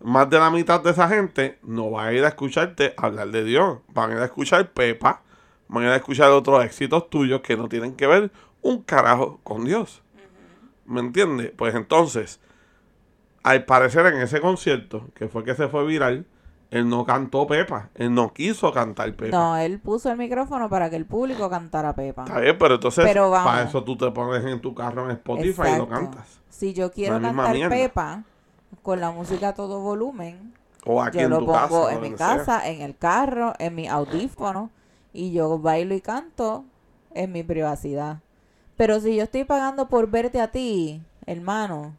[0.00, 3.44] más de la mitad de esa gente no va a ir a escucharte hablar de
[3.44, 3.80] Dios.
[3.88, 5.22] Van a ir a escuchar Pepa,
[5.68, 8.30] van a ir a escuchar otros éxitos tuyos que no tienen que ver
[8.62, 10.02] un carajo con Dios.
[10.86, 11.52] ¿Me entiendes?
[11.56, 12.40] Pues entonces,
[13.42, 16.26] al parecer en ese concierto, que fue que se fue viral,
[16.70, 17.90] él no cantó Pepa.
[17.94, 19.36] Él no quiso cantar Pepa.
[19.36, 22.24] No, él puso el micrófono para que el público cantara Pepa.
[22.24, 23.52] Está bien, pero entonces Pero vamos.
[23.52, 26.40] para eso tú te pones en tu carro en Spotify y lo cantas.
[26.48, 27.74] Si yo quiero cantar mierda.
[27.74, 28.24] Pepa
[28.82, 31.94] con la música a todo volumen, O aquí yo en lo tu pongo casa.
[31.94, 32.16] en mi sea.
[32.16, 34.70] casa, en el carro, en mi audífono
[35.12, 36.64] y yo bailo y canto
[37.14, 38.18] en mi privacidad.
[38.76, 41.94] Pero si yo estoy pagando por verte a ti, hermano,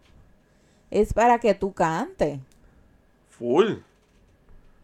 [0.91, 2.39] es para que tú cantes.
[3.29, 3.73] Full.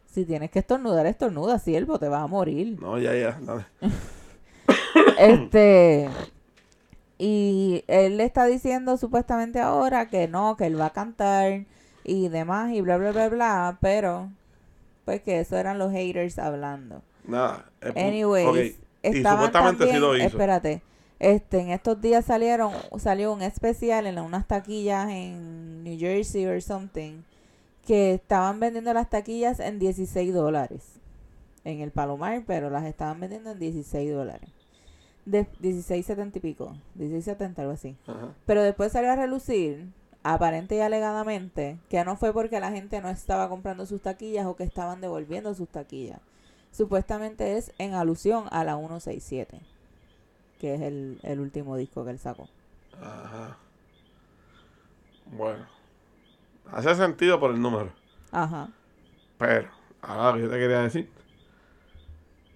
[0.07, 2.79] Si tienes que estornudar, estornuda, siervo, te vas a morir.
[2.81, 3.39] No, ya, ya.
[3.41, 3.65] dale.
[5.17, 6.09] Este.
[7.17, 11.65] Y él le está diciendo supuestamente ahora que no, que él va a cantar
[12.03, 13.77] y demás y bla, bla, bla, bla.
[13.81, 14.29] Pero,
[15.05, 17.01] pues que eso eran los haters hablando.
[17.25, 17.65] Nada.
[17.95, 20.25] Anyways, ok, Y supuestamente sí también, lo hizo.
[20.27, 20.81] espérate,
[21.19, 26.61] este, en estos días salieron, salió un especial en unas taquillas en New Jersey or
[26.61, 27.21] something,
[27.85, 30.99] que estaban vendiendo las taquillas en 16 dólares
[31.63, 34.49] en el Palomar, pero las estaban vendiendo en 16 dólares.
[35.25, 37.95] De 16.70 y pico, 16.70 algo así.
[38.07, 38.33] Ajá.
[38.45, 39.87] Pero después salió a relucir,
[40.23, 44.55] aparente y alegadamente, que no fue porque la gente no estaba comprando sus taquillas o
[44.55, 46.19] que estaban devolviendo sus taquillas.
[46.71, 49.61] Supuestamente es en alusión a la 167,
[50.63, 52.47] que es el, el último disco que él sacó.
[53.01, 53.57] Ajá.
[55.25, 55.65] Bueno.
[56.71, 57.91] Hace sentido por el número.
[58.31, 58.69] Ajá.
[59.37, 59.67] Pero,
[60.01, 61.11] ahora lo que yo te quería decir.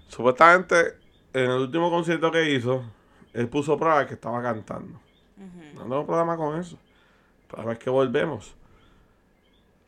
[0.07, 0.95] Supuestamente,
[1.33, 2.81] en el último concierto que hizo,
[3.33, 5.01] él puso prueba que estaba cantando.
[5.75, 6.79] No tengo problema con eso.
[7.49, 8.55] Pero ahora es que volvemos.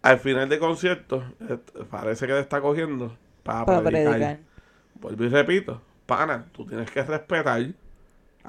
[0.01, 1.57] Al final del concierto, eh,
[1.89, 4.11] parece que le está cogiendo para, Para predicar.
[4.11, 4.39] predicar.
[4.95, 7.65] Vuelvo y repito, pana, tú tienes que respetar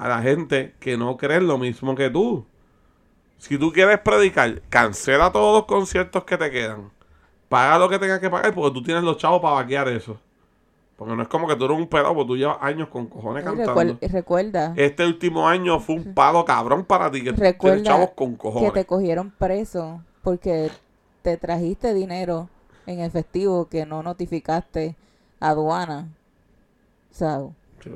[0.01, 2.43] a la gente que no cree lo mismo que tú.
[3.37, 6.89] Si tú quieres predicar, cancela todos los conciertos que te quedan.
[7.47, 10.19] Paga lo que tengas que pagar porque tú tienes los chavos para vaquear eso.
[10.95, 13.43] Porque no es como que tú eres un pedo, porque tú llevas años con cojones
[13.43, 13.97] cantando.
[14.11, 18.35] recuerda Este último año fue un palo cabrón para ti, que Recuerda tienes chavos con
[18.37, 20.71] que te cogieron preso porque
[21.21, 22.49] te trajiste dinero
[22.87, 24.95] en efectivo que no notificaste
[25.39, 26.07] a aduana.
[27.79, 27.91] Que-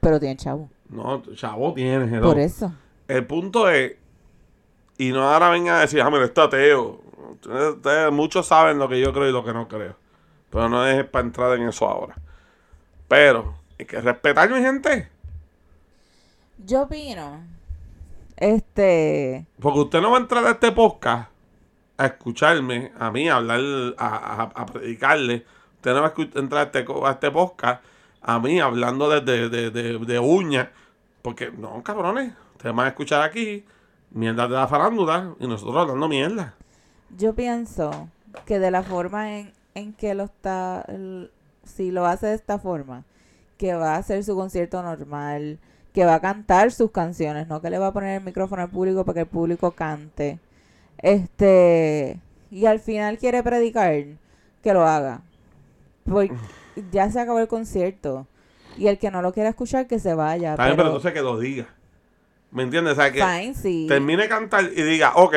[0.00, 0.68] pero tiene chavo.
[0.90, 2.26] No, chavo tienes, hello.
[2.28, 2.72] Por eso.
[3.08, 3.96] El punto es,
[4.98, 7.00] y no ahora vengan a decir, ah, mira, está ateo.
[7.44, 9.96] Ustedes- muchos saben lo que yo creo y lo que no creo.
[10.50, 12.16] Pero no es para entrar en eso ahora.
[13.08, 15.08] Pero, hay que respetar mi gente.
[16.58, 17.40] Yo opino.
[18.36, 19.46] Este.
[19.60, 21.30] Porque usted no va a entrar a este podcast
[21.96, 23.60] a escucharme, a mí, a hablar,
[23.98, 25.44] a, a, a predicarle.
[25.76, 27.82] Usted no va a entrar a este, a este podcast
[28.22, 30.68] a mí hablando de, de, de, de, de uñas.
[31.22, 32.32] Porque, no, cabrones.
[32.56, 33.64] Ustedes van a escuchar aquí
[34.10, 36.54] mierda de la farándula y nosotros hablando mierda.
[37.16, 38.08] Yo pienso
[38.46, 41.30] que de la forma en, en que lo está, el-
[41.64, 43.04] si lo hace de esta forma,
[43.58, 45.58] que va a hacer su concierto normal,
[45.92, 48.70] que va a cantar sus canciones, no que le va a poner el micrófono al
[48.70, 50.38] público para que el público cante,
[50.98, 54.04] este, y al final quiere predicar,
[54.62, 55.20] que lo haga.
[56.04, 56.34] Porque
[56.92, 58.26] ya se acabó el concierto.
[58.76, 60.52] Y el que no lo quiera escuchar, que se vaya.
[60.52, 61.66] Está bien, pero pero- entonces que lo diga.
[62.50, 62.94] ¿Me entiendes?
[62.94, 63.86] O sea, que Fine, sí.
[63.88, 65.36] termine de cantar y diga, ok,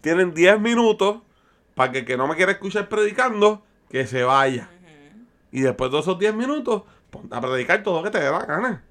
[0.00, 1.18] tienen 10 minutos
[1.74, 4.68] para que el que no me quiera escuchar predicando, que se vaya.
[5.52, 6.82] Y después de esos 10 minutos,
[7.30, 8.82] a predicar todo lo que te dé la gana.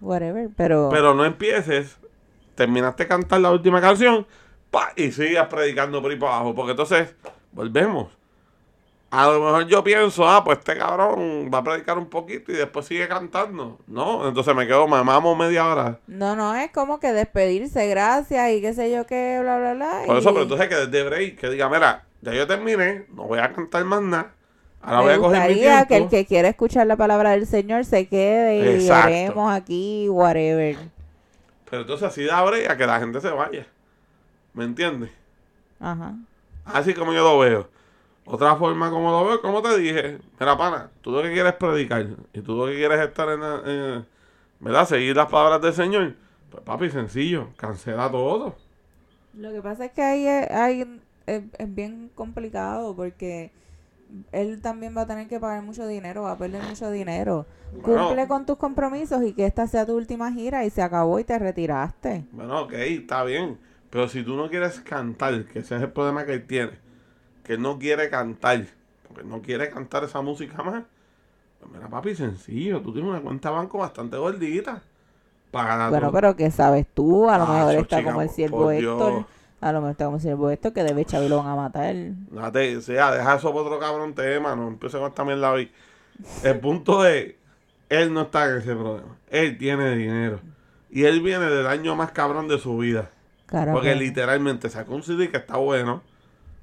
[0.00, 0.88] Whatever, pero...
[0.90, 1.96] Pero no empieces,
[2.54, 4.26] terminaste de cantar la última canción,
[4.70, 6.54] pa, y sigas predicando por ahí para abajo.
[6.54, 7.14] Porque entonces,
[7.52, 8.12] volvemos.
[9.10, 12.56] A lo mejor yo pienso, ah, pues este cabrón va a predicar un poquito y
[12.56, 13.78] después sigue cantando.
[13.86, 15.98] No, entonces me quedo, me mamo media hora.
[16.06, 20.02] No, no, es como que despedirse, gracias y qué sé yo qué, bla, bla, bla.
[20.04, 23.24] Por y eso, pero entonces que desde break, que diga, mira, ya yo terminé, no
[23.24, 24.32] voy a cantar más nada.
[24.82, 26.10] Ahora voy me a coger mi gustaría que el tiempo.
[26.10, 30.76] que quiera escuchar la palabra del Señor se quede y oremos aquí, whatever.
[31.70, 33.66] Pero entonces así da break a que la gente se vaya.
[34.52, 35.10] ¿Me entiendes?
[35.80, 36.14] Ajá.
[36.66, 37.77] Así como yo lo veo.
[38.30, 41.58] Otra forma como lo veo, como te dije, mira, pana, tú lo que quieres es
[41.58, 44.06] predicar y tú lo que quieres es estar en, en-
[44.60, 44.86] ¿verdad?
[44.86, 46.14] Seguir las palabras del Señor.
[46.50, 48.56] Pues papi, sencillo, cancela todo.
[49.34, 53.50] Lo que pasa es que ahí es, ahí es, es bien complicado porque
[54.32, 57.46] él también va a tener que pagar mucho dinero, va a perder mucho dinero.
[57.82, 58.08] Bueno.
[58.08, 61.24] Cumple con tus compromisos y que esta sea tu última gira y se acabó y
[61.24, 62.24] te retiraste.
[62.30, 63.58] Bueno, ok, está bien.
[63.90, 66.72] Pero si tú no quieres cantar, que ese es el problema que él tiene,
[67.48, 68.66] que él no quiere cantar,
[69.06, 70.84] porque no quiere cantar esa música más,
[71.58, 74.82] pues mira, papi, sencillo, tú tienes una cuenta de banco bastante gordita.
[75.50, 77.30] Para Bueno, pero ¿qué sabes tú?
[77.30, 79.24] A lo Ah, mejor eso, está chica, como el siervo Héctor.
[79.62, 81.56] A lo mejor está como el siervo Héctor que debe echar y lo van a
[81.56, 81.96] matar.
[82.30, 85.72] Date, o sea, deja eso por otro cabrón tema, no empieces con esta mierda hoy.
[86.44, 87.34] El punto es,
[87.88, 89.16] él no está en ese problema.
[89.30, 90.40] Él tiene dinero.
[90.90, 93.10] Y él viene del año más cabrón de su vida.
[93.46, 93.72] Caramba.
[93.72, 96.02] Porque literalmente sacó un CD que está bueno.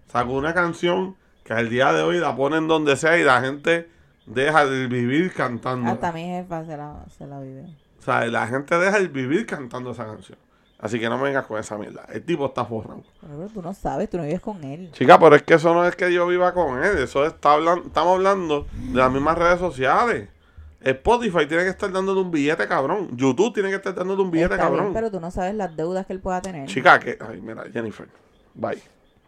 [0.07, 3.89] Sacó una canción que al día de hoy la ponen donde sea y la gente
[4.25, 5.91] deja de vivir cantando.
[5.91, 7.65] Hasta mi jefa se la, se la vive.
[7.99, 10.37] O sea, la gente deja de vivir cantando esa canción.
[10.77, 12.05] Así que no me vengas con esa mierda.
[12.11, 13.03] El tipo está forrado.
[13.21, 14.91] Pero, tú no sabes, tú no vives con él.
[14.91, 16.97] Chica, pero es que eso no es que yo viva con él.
[16.99, 20.29] Eso está hablando, estamos hablando de las mismas redes sociales.
[20.81, 23.09] Spotify tiene que estar dándote un billete, cabrón.
[23.17, 24.93] YouTube tiene que estar dándote un billete, Está bien, cabrón.
[24.93, 26.67] pero tú no sabes las deudas que él pueda tener.
[26.67, 27.17] Chica, que.
[27.19, 28.07] Ay, mira, Jennifer.
[28.53, 28.81] Bye.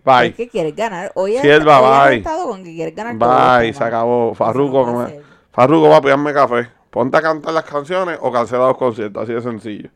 [0.08, 0.28] Bye.
[0.30, 1.12] Es que quieres ganar.
[1.16, 2.16] Hoy, bye.
[2.16, 4.34] estado con que quieres ganar Bye, se acabó.
[4.34, 5.24] Farruko, Eso no.
[5.52, 6.70] Farruko va a pillarme café.
[6.90, 9.24] Ponte a cantar las canciones o cancela los conciertos.
[9.24, 9.90] Así de sencillo.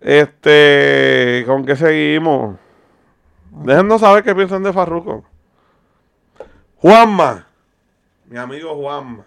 [0.00, 1.44] Este.
[1.46, 2.56] ¿Con qué seguimos?
[3.50, 5.24] Déjennos saber qué piensan de Farruko.
[6.76, 7.46] Juanma.
[8.28, 9.26] Mi amigo Juanma.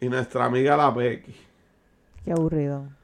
[0.00, 1.36] Y nuestra amiga la Becky.
[2.24, 2.99] Qué aburrido.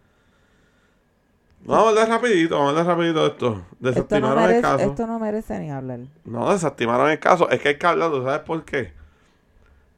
[1.67, 3.47] Vamos a hablar rapidito, vamos a hablar rapidito de esto.
[3.47, 4.85] Esto no, Desactivaron el merece, caso.
[4.91, 6.01] esto no merece ni hablar.
[6.25, 7.51] No, desactivaron el caso.
[7.51, 8.93] Es que hay que hablarlo, ¿sabes por qué?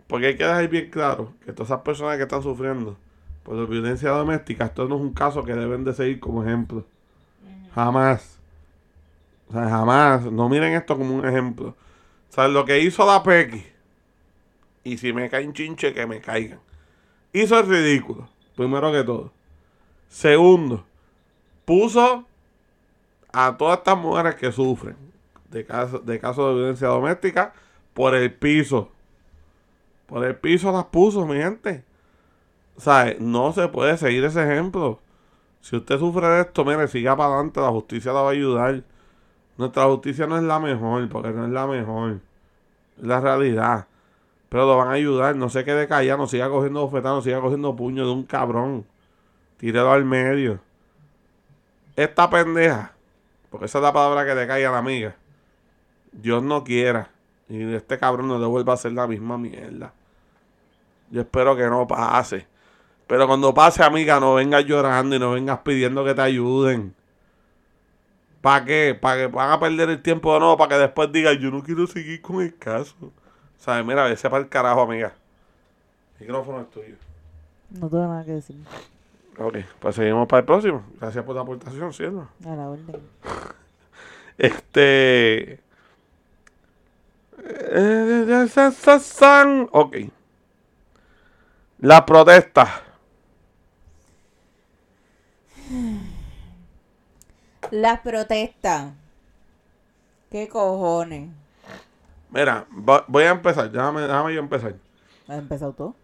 [0.07, 2.97] Porque hay que dejar bien claro que todas esas personas que están sufriendo
[3.43, 6.87] por la violencia doméstica, esto no es un caso que deben de seguir como ejemplo.
[7.75, 8.39] Jamás.
[9.49, 10.25] O sea, jamás.
[10.25, 11.69] No miren esto como un ejemplo.
[12.31, 13.65] O sea, lo que hizo la Pequi,
[14.85, 16.61] y si me caen chinche, que me caigan.
[17.33, 18.27] Hizo el ridículo,
[18.57, 19.33] primero que todo.
[20.09, 20.85] Segundo,
[21.69, 22.25] puso
[23.31, 24.97] a todas estas mujeres que sufren
[25.51, 27.53] de casos de, casos de violencia doméstica
[27.93, 28.91] por el piso.
[30.07, 31.85] Por el piso las puso, mi gente.
[32.75, 34.99] O sea, no se puede seguir ese ejemplo.
[35.61, 38.83] Si usted sufre de esto, mire, siga para adelante, la justicia la va a ayudar.
[39.59, 42.21] Nuestra justicia no es la mejor, porque no es la mejor.
[42.97, 43.87] Es la realidad.
[44.49, 47.43] Pero lo van a ayudar, no se quede callado, no siga cogiendo bofetadas, no siga
[47.43, 48.87] cogiendo puño de un cabrón.
[49.59, 50.67] Tírelo al medio.
[51.99, 52.93] Esta pendeja,
[53.51, 55.17] porque esa es la palabra que le cae a la amiga.
[56.13, 57.11] Dios no quiera.
[57.49, 59.93] Y este cabrón no le vuelva a hacer la misma mierda.
[61.11, 62.47] Yo espero que no pase.
[63.09, 66.95] Pero cuando pase, amiga, no vengas llorando y no vengas pidiendo que te ayuden.
[68.43, 68.97] ¿Para qué?
[69.01, 70.57] ¿Para que van a perder el tiempo de nuevo?
[70.57, 72.95] Para que después digan, yo no quiero seguir con el caso.
[73.57, 73.85] ¿Sabes?
[73.85, 75.15] Mira, vese para el carajo, amiga.
[76.21, 76.95] El micrófono es tuyo.
[77.71, 78.57] No tengo nada que decir.
[79.39, 80.83] Ok, pues seguimos para el próximo.
[81.01, 82.29] Gracias por la aportación, cielo.
[82.45, 82.97] A la orden.
[84.39, 85.61] Este.
[87.39, 88.47] eh,
[89.73, 89.97] Ok.
[91.79, 92.83] La protesta.
[97.73, 98.93] Las protestas.
[100.31, 101.31] ¿Qué cojones?
[102.31, 103.71] Mira, voy a empezar.
[103.71, 104.75] Déjame, déjame yo empezar.
[105.27, 105.95] ¿Has empezado tú?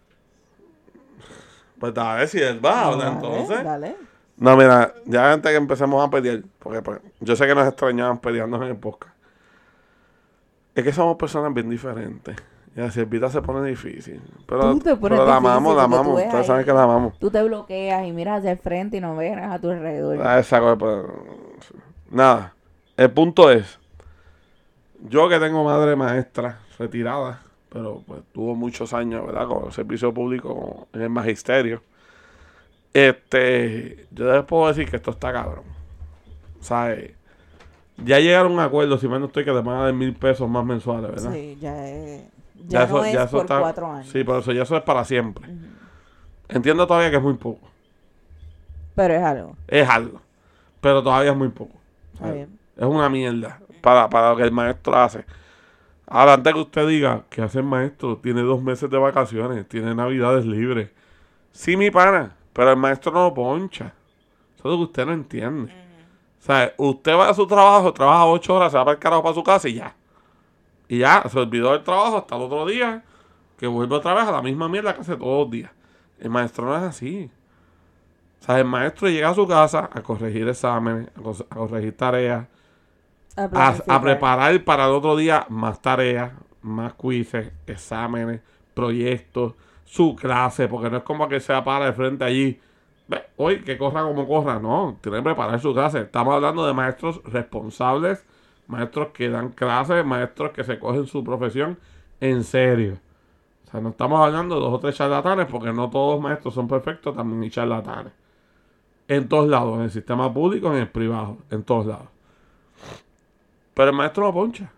[1.84, 3.62] Pues dale, si él va, Dale, entonces.
[3.62, 3.96] Dale.
[4.38, 8.16] No, mira, ya antes que empecemos a pelear, porque pues, yo sé que nos extrañaban
[8.20, 9.14] peleando en el podcast.
[10.74, 12.34] Es que somos personas bien diferentes.
[12.74, 14.22] Y la siervita se pone difícil.
[14.46, 16.14] Pero, Tú te pones pero la amamos, la amamos.
[16.16, 16.44] Ustedes ahí.
[16.46, 17.18] saben que la amamos.
[17.18, 20.26] Tú te bloqueas y miras hacia el frente y no ves a tu alrededor.
[20.26, 21.04] Ah, esa cosa, pues,
[22.10, 22.54] Nada.
[22.96, 23.78] El punto es.
[25.00, 27.42] yo que tengo madre maestra retirada,
[27.74, 29.48] pero pues tuvo muchos años, ¿verdad?
[29.48, 31.82] Con el servicio público en el magisterio.
[32.92, 35.64] Este, yo les puedo decir que esto está cabrón.
[36.60, 37.14] ¿Sabes?
[37.96, 40.48] Ya llegaron a un acuerdo, si menos estoy, que te van a dar mil pesos
[40.48, 41.32] más mensuales, ¿verdad?
[41.32, 42.22] Sí, ya es.
[42.68, 44.08] Ya, no es por cuatro años.
[44.08, 45.44] Sí, por eso ya eso es para siempre.
[46.48, 47.68] Entiendo todavía que es muy poco.
[48.94, 49.56] Pero es algo.
[49.66, 50.20] Es algo.
[50.80, 51.74] Pero todavía es muy poco.
[52.22, 55.24] Es una mierda para, para lo que el maestro hace.
[56.06, 59.94] Ahora, antes que usted diga que hace el maestro, tiene dos meses de vacaciones, tiene
[59.94, 60.90] navidades libres.
[61.52, 63.94] Sí, mi pana, pero el maestro no lo poncha.
[64.56, 65.72] Eso es lo que usted no entiende.
[66.40, 69.22] O sea, usted va a su trabajo, trabaja ocho horas, se va para el carajo
[69.22, 69.94] para su casa y ya.
[70.88, 73.02] Y ya, se olvidó del trabajo hasta el otro día,
[73.56, 75.70] que vuelve otra vez a la misma mierda que hace todos los días.
[76.18, 77.30] El maestro no es así.
[78.40, 82.46] O sea, el maestro llega a su casa a corregir exámenes, a, corregir tareas,
[83.36, 88.40] a, preparar para el otro día más tareas, más quizzes, exámenes,
[88.74, 92.60] proyectos, su clase, porque no es como que se para de frente allí.
[93.36, 96.00] hoy que corra como corra, no, tiene que preparar su clase.
[96.00, 98.24] Estamos hablando de maestros responsables,
[98.66, 101.78] maestros que dan clases, maestros que se cogen su profesión
[102.20, 102.98] en serio.
[103.66, 106.54] O sea, no estamos hablando de dos o tres charlatanes, porque no todos los maestros
[106.54, 108.12] son perfectos, también hay charlatanes.
[109.06, 112.13] En todos lados, en el sistema público, en el privado, en todos lados.
[113.74, 114.70] Pero el maestro no poncha.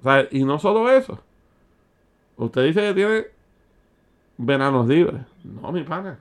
[0.00, 1.20] O sea, y no solo eso.
[2.36, 3.24] Usted dice que tiene
[4.36, 5.22] veranos libres.
[5.44, 6.18] No, mi pana.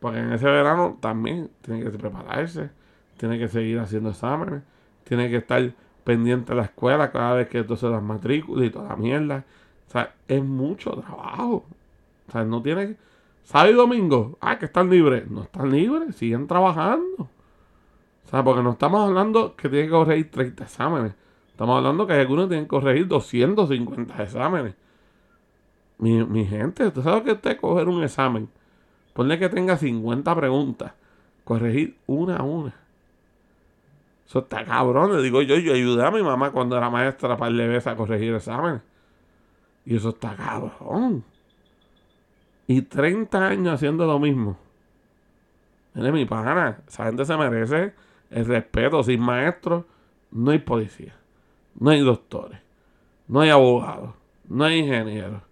[0.00, 2.70] Porque en ese verano también tiene que prepararse,
[3.16, 4.62] tiene que seguir haciendo exámenes,
[5.04, 5.72] tiene que estar
[6.04, 9.44] pendiente de la escuela cada vez que entonces las matrículas y toda la mierda.
[9.88, 11.64] O sea, es mucho trabajo.
[12.28, 12.96] O sea, no tiene
[13.44, 15.30] Sábado y domingo, ah, que están libres.
[15.30, 17.28] No están libres, siguen trabajando.
[18.26, 21.14] O sea, porque no estamos hablando que tienen que corregir 30 exámenes.
[21.50, 24.74] Estamos hablando que algunos tienen que corregir 250 exámenes.
[25.98, 28.48] Mi, mi gente, ¿usted sabe que usted coger un examen?
[29.12, 30.92] Ponle que tenga 50 preguntas.
[31.44, 32.74] Corregir una a una.
[34.26, 35.14] Eso está cabrón.
[35.14, 38.34] Le digo yo, yo ayudé a mi mamá cuando era maestra para le a corregir
[38.34, 38.80] exámenes.
[39.84, 41.24] Y eso está cabrón
[42.66, 44.56] y 30 años haciendo lo mismo.
[45.94, 47.94] Mire, mi pana, esa gente se merece
[48.34, 49.02] el respeto.
[49.02, 49.84] Sin maestros,
[50.30, 51.14] no hay policía,
[51.78, 52.60] no hay doctores,
[53.28, 54.10] no hay abogados,
[54.48, 55.42] no hay ingenieros,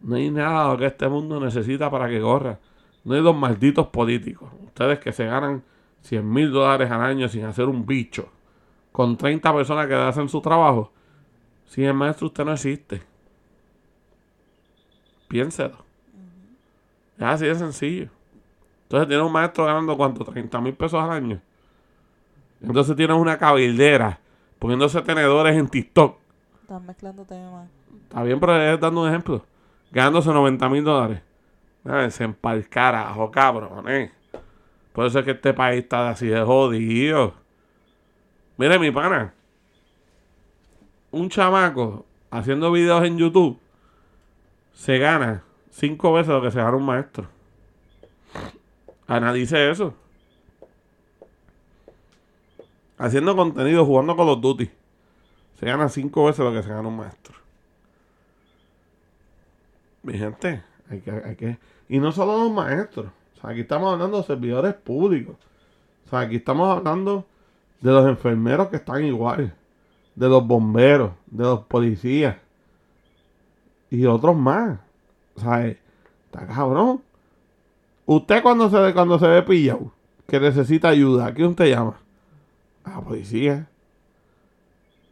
[0.00, 2.58] no hay nada que este mundo necesita para que corra.
[3.04, 4.50] No hay dos malditos políticos.
[4.64, 5.62] Ustedes que se ganan
[6.00, 8.28] 100 mil dólares al año sin hacer un bicho,
[8.92, 10.90] con 30 personas que hacen su trabajo.
[11.66, 13.02] Sin el maestro, usted no existe.
[15.28, 15.84] Piénselo.
[17.18, 18.08] Es así de sencillo.
[18.84, 21.40] Entonces tienes un maestro ganando cuánto, 30 mil pesos al año.
[22.66, 24.18] Entonces tienes una cabildera
[24.58, 26.18] poniéndose tenedores en TikTok.
[26.62, 27.68] Estás mezclando temas.
[28.04, 29.44] Está bien, pero es dando un ejemplo.
[29.90, 31.20] Ganándose 90 mil dólares.
[32.08, 34.10] Se empal carajo, cabrón, eh.
[34.92, 37.34] Por eso es que este país está así de jodido.
[38.56, 39.34] Mire, mi pana.
[41.10, 43.58] Un chamaco haciendo videos en YouTube
[44.72, 47.26] se gana cinco veces lo que se gana un maestro.
[49.06, 49.94] Ana dice eso.
[53.04, 54.70] Haciendo contenido, jugando con los duty.
[55.60, 57.34] Se gana cinco veces lo que se gana un maestro.
[60.02, 61.58] Mi gente, hay que, hay que.
[61.90, 63.08] Y no solo los maestros.
[63.36, 65.36] O sea, aquí estamos hablando de servidores públicos.
[66.06, 67.26] O sea, aquí estamos hablando
[67.82, 69.54] de los enfermeros que están igual.
[70.14, 72.38] De los bomberos, de los policías.
[73.90, 74.78] Y otros más.
[75.36, 77.02] O sea, está cabrón.
[78.06, 79.92] Usted cuando se, cuando se ve pillado,
[80.26, 81.98] que necesita ayuda, ¿a quién usted llama?
[82.84, 83.68] A la policía.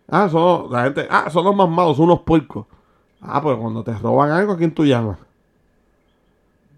[0.09, 2.67] Ah, son la gente, ah, son los más malos, son unos puercos.
[3.21, 5.19] Ah, pero cuando te roban algo, ¿a quién tú llamas?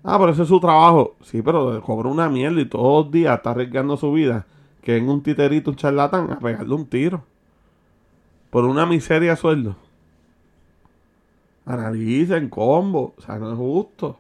[0.05, 1.17] Ah, pero ese es su trabajo.
[1.23, 4.47] Sí, pero cobra una mierda y todos los días está arriesgando su vida.
[4.83, 7.25] Que en un titerito, un charlatán, a pegarle un tiro.
[8.51, 9.77] Por una miseria sueldo.
[11.65, 13.15] Analicen combo.
[13.17, 14.19] O sea, no es justo.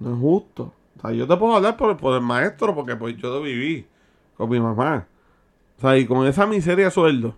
[0.00, 0.72] No es justo.
[0.98, 3.86] O sea, yo te puedo hablar por, el maestro porque pues yo viví
[4.36, 5.06] con mi mamá.
[5.78, 7.34] O sea, y con esa miseria sueldo,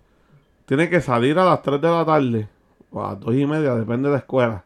[0.65, 2.47] tiene que salir a las 3 de la tarde
[2.91, 4.63] o a las 2 y media, depende de la escuela,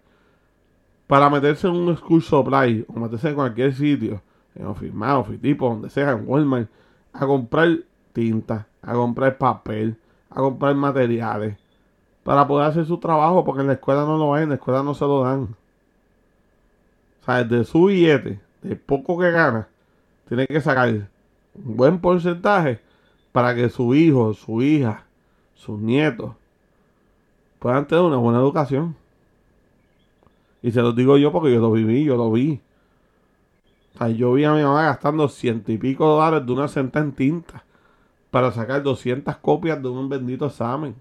[1.08, 4.22] para meterse en un school supply o meterse en cualquier sitio,
[4.56, 6.70] en Office Office donde sea, en Walmart,
[7.14, 7.80] a comprar
[8.14, 9.98] tinta, a comprar papel,
[10.30, 11.58] a comprar materiales,
[12.24, 14.84] para poder hacer su trabajo, porque en la escuela no lo hay, en la escuela
[14.84, 15.56] no se lo dan.
[17.22, 19.68] O sea, de su billete, de poco que gana,
[20.28, 21.08] tiene que sacar un
[21.78, 22.80] buen porcentaje
[23.34, 25.06] para que su hijo, su hija,
[25.56, 26.32] sus nietos
[27.60, 28.96] puedan tener una buena educación.
[30.62, 32.62] Y se los digo yo porque yo lo viví, yo lo vi.
[34.00, 37.12] O yo vi a mi mamá gastando ciento y pico dólares de una centa en
[37.12, 37.64] tinta
[38.32, 40.96] para sacar 200 copias de un bendito examen.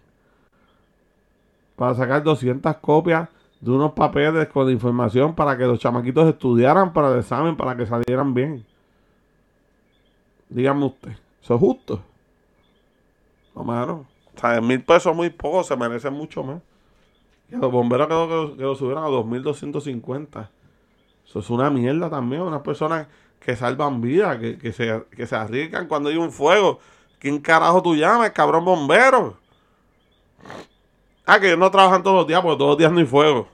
[1.77, 3.29] Para sacar 200 copias
[3.61, 7.87] de unos papeles con información para que los chamaquitos estudiaran para el examen, para que
[7.87, 8.65] salieran bien.
[10.49, 11.13] Dígame usted,
[11.43, 12.03] ¿eso es justo?
[13.55, 14.07] No, mano.
[14.35, 16.61] O sea, mil pesos muy poco, se merecen mucho más.
[17.51, 20.49] Y los bomberos que lo, que lo subieran a 2.250.
[21.27, 22.43] Eso es una mierda también.
[22.43, 23.09] Unas personas
[23.41, 26.79] que salvan vidas, que, que, se, que se arriesgan cuando hay un fuego.
[27.19, 29.37] ¿Quién carajo tú llamas, cabrón bombero?
[31.25, 33.49] Ah, que ellos no trabajan todos los días porque todos los días no hay fuego.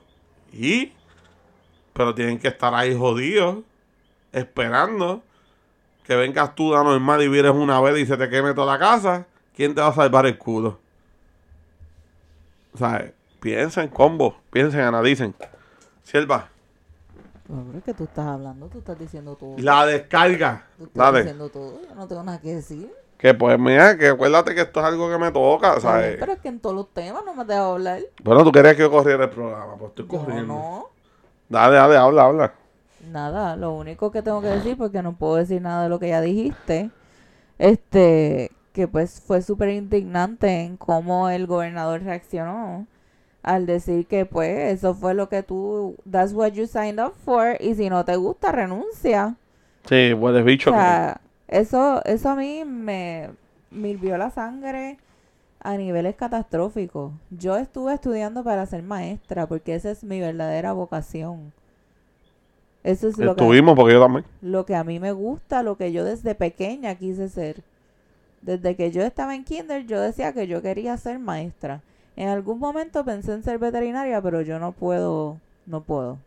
[0.51, 0.91] ¿Y?
[1.93, 3.57] Pero tienen que estar ahí jodidos,
[4.31, 5.21] esperando
[6.03, 8.79] que vengas tú de normal y vienes una vez y se te queme toda la
[8.79, 9.27] casa.
[9.59, 10.79] ¿Quién te va a salvar el culo?
[12.73, 15.35] O sea, piensen, combo, piensen, analicen.
[16.01, 16.47] Sierva.
[17.49, 19.55] Hombre, que tú estás hablando, tú estás diciendo todo.
[19.57, 20.65] La descarga.
[20.77, 21.19] Tú estás Dale.
[21.23, 22.89] diciendo todo, yo no tengo nada que decir.
[23.17, 26.17] Que pues mira, que acuérdate que esto es algo que me toca, bien, ¿sabes?
[26.17, 27.99] Pero es que en todos los temas no me dejas hablar.
[28.23, 30.53] Bueno, tú querías que yo corriera el programa, pues estoy corriendo.
[30.53, 30.89] no.
[31.49, 32.53] Dale, dale, habla, habla.
[33.11, 36.07] Nada, lo único que tengo que decir, porque no puedo decir nada de lo que
[36.07, 36.91] ya dijiste,
[37.57, 42.87] este, que pues fue súper indignante en cómo el gobernador reaccionó
[43.43, 47.57] al decir que pues eso fue lo que tú, that's what you signed up for,
[47.59, 49.35] y si no te gusta, renuncia.
[49.85, 50.69] Sí, huele bicho.
[50.69, 51.19] O sea,
[51.49, 53.31] eso, eso a mí me,
[53.69, 54.97] me hirvió la sangre
[55.59, 57.11] a niveles catastróficos.
[57.31, 61.51] Yo estuve estudiando para ser maestra, porque esa es mi verdadera vocación.
[62.83, 64.25] Eso es lo que, Estuvimos porque yo también.
[64.41, 67.63] lo que a mí me gusta, lo que yo desde pequeña quise ser.
[68.41, 71.81] Desde que yo estaba en kinder, yo decía que yo quería ser maestra.
[72.15, 76.17] En algún momento pensé en ser veterinaria, pero yo no puedo, no puedo.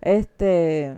[0.00, 0.96] Este,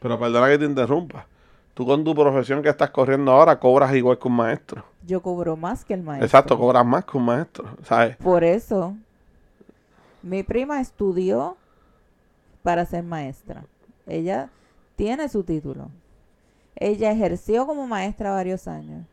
[0.00, 1.26] Pero perdona que te interrumpa.
[1.74, 4.84] Tú con tu profesión que estás corriendo ahora cobras igual que un maestro.
[5.06, 6.26] yo cobro más que el maestro.
[6.26, 7.64] Exacto, cobras más que un maestro.
[7.84, 8.16] ¿Sabes?
[8.16, 8.94] Por eso,
[10.22, 11.56] mi prima estudió
[12.62, 13.64] para ser maestra.
[14.06, 14.50] Ella
[14.96, 15.88] tiene su título.
[16.76, 19.06] Ella ejerció como maestra varios años.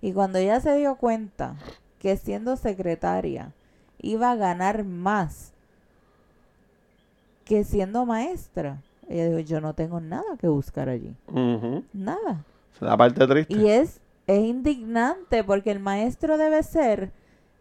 [0.00, 1.56] Y cuando ella se dio cuenta
[1.98, 3.52] que siendo secretaria
[4.00, 5.52] iba a ganar más
[7.44, 11.14] que siendo maestra, ella dijo, yo no tengo nada que buscar allí.
[11.92, 12.44] Nada.
[12.74, 13.54] Es La parte triste.
[13.54, 17.10] Y es, es indignante porque el maestro debe ser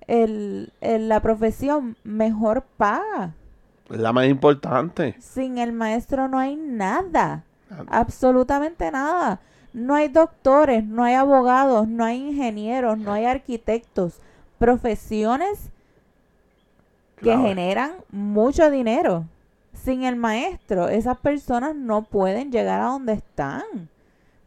[0.08, 3.34] el, el- la profesión mejor paga.
[3.90, 5.16] La más importante.
[5.20, 7.46] Sin el maestro no hay Nada.
[7.88, 9.40] absolutamente nada.
[9.78, 14.20] No hay doctores, no hay abogados, no hay ingenieros, no hay arquitectos.
[14.58, 15.70] Profesiones
[17.18, 17.44] que Claro.
[17.44, 19.26] generan mucho dinero.
[19.74, 23.62] Sin el maestro, esas personas no pueden llegar a donde están.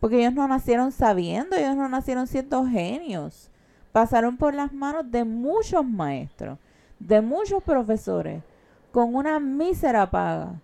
[0.01, 3.51] Porque ellos no nacieron sabiendo, ellos no nacieron siendo genios.
[3.93, 6.59] Pasaron por las manos de muchos maestros,
[6.99, 8.43] de muchos profesores,
[8.91, 10.55] con una mísera paga,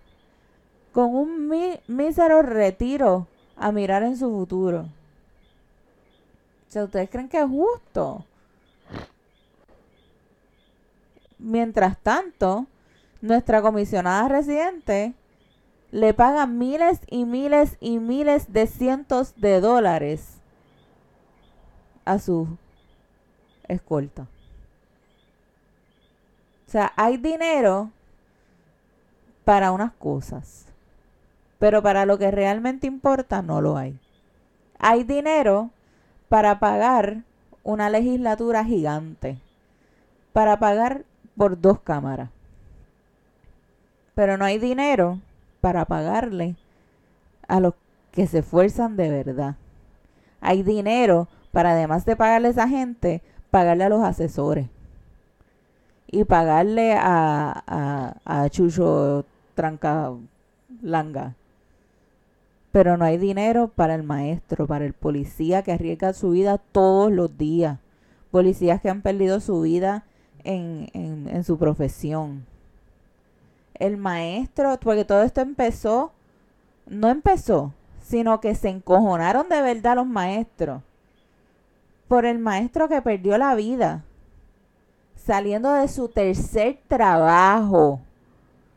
[0.91, 4.89] con un mísero retiro a mirar en su futuro.
[6.69, 8.25] O sea, ¿ustedes creen que es justo?
[11.39, 12.67] Mientras tanto,
[13.21, 15.15] nuestra comisionada residente
[15.91, 20.39] le paga miles y miles y miles de cientos de dólares
[22.05, 22.49] a su
[23.69, 24.27] escolta.
[26.67, 27.91] O sea, hay dinero
[29.45, 30.67] para unas cosas,
[31.59, 33.99] pero para lo que realmente importa no lo hay.
[34.79, 35.71] Hay dinero
[36.29, 37.23] para pagar
[37.63, 39.39] una legislatura gigante,
[40.33, 41.05] para pagar
[41.37, 42.31] por dos cámaras,
[44.15, 45.21] pero no hay dinero
[45.61, 46.57] para pagarle
[47.49, 47.75] a los
[48.13, 49.57] que se esfuerzan de verdad.
[50.41, 54.69] Hay dinero para, además de pagarle a esa gente, pagarle a los asesores
[56.07, 60.13] y pagarle a, a, Chucho Tranca
[60.83, 61.35] Langa.
[62.77, 67.11] Pero no hay dinero para el maestro, para el policía que arriesga su vida todos
[67.11, 67.79] los días.
[68.31, 70.05] Policías que han perdido su vida
[70.45, 72.45] en, en, su profesión.
[73.72, 76.12] El maestro, porque todo esto empezó,
[76.87, 77.72] no empezó,
[78.03, 80.83] sino que se encojonaron de verdad los maestros.
[82.09, 84.05] Por el maestro que perdió la vida
[85.16, 88.03] saliendo de su tercer trabajo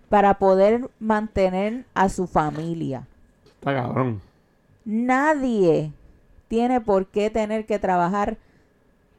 [0.08, 3.06] para poder mantener a su familia.
[3.60, 4.22] Está cabrón.
[4.86, 5.92] Nadie
[6.48, 8.38] tiene por qué tener que trabajar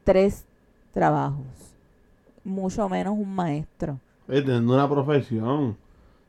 [0.03, 0.47] tres
[0.95, 1.45] trabajos.
[2.43, 4.01] mucho menos un maestro.
[4.26, 5.76] Es teniendo una profesión.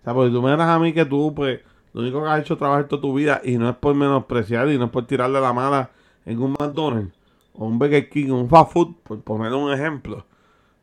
[0.02, 1.62] O sea, porque tú me das a mí que tú, pues,
[1.94, 4.70] lo único que has hecho es trabajar toda tu vida y no es por menospreciar
[4.70, 5.92] y no es por tirarle la mala
[6.26, 7.16] en un McDonald's
[7.54, 10.26] o un Burger King o un fast food, por poner un ejemplo.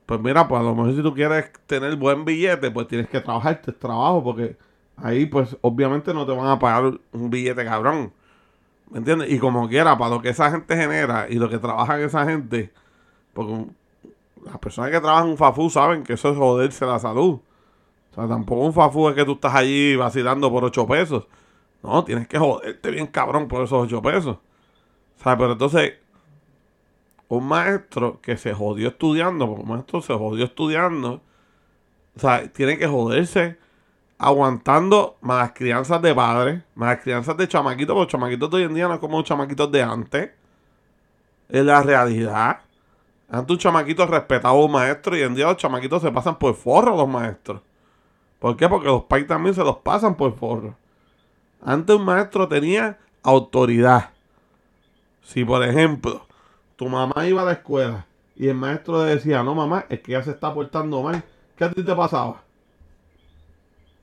[0.06, 3.20] Pues mira, pues a lo mejor si tú quieres tener buen billete, pues tienes que
[3.20, 4.56] trabajar este trabajo porque
[5.03, 8.12] ahí, pues, obviamente no te van a pagar un billete cabrón.
[8.90, 9.30] ¿Me entiendes?
[9.30, 12.72] Y como quiera, para lo que esa gente genera y lo que trabaja esa gente,
[13.34, 13.66] porque
[14.44, 17.40] las personas que trabajan en un fafú saben que eso es joderse la salud.
[18.11, 21.26] O sea, tampoco un fafú es que tú estás allí vacilando por 8 pesos.
[21.82, 24.36] No, tienes que joderte bien cabrón por esos 8 pesos.
[25.18, 25.94] O sea, pero entonces,
[27.28, 31.20] un maestro que se jodió estudiando, porque un maestro se jodió estudiando,
[32.16, 33.59] o sea, tiene que joderse
[34.18, 38.88] aguantando más crianzas de padres, más crianzas de chamaquitos, porque chamaquitos de hoy en día
[38.88, 40.30] no es como los chamaquitos de antes.
[41.48, 42.60] Es la realidad.
[43.30, 46.38] Antes un chamaquito respetaba a un maestro y hoy en día los chamaquitos se pasan
[46.38, 47.62] por forro los maestros.
[48.38, 48.68] ¿Por qué?
[48.68, 50.74] Porque los pais también se los pasan por forro.
[51.62, 54.10] Antes un maestro tenía autoridad.
[55.22, 56.26] Si por ejemplo
[56.76, 60.12] tu mamá iba a la escuela y el maestro le decía, no mamá, es que
[60.12, 61.22] ya se está portando mal,
[61.56, 62.42] ¿qué a ti te pasaba?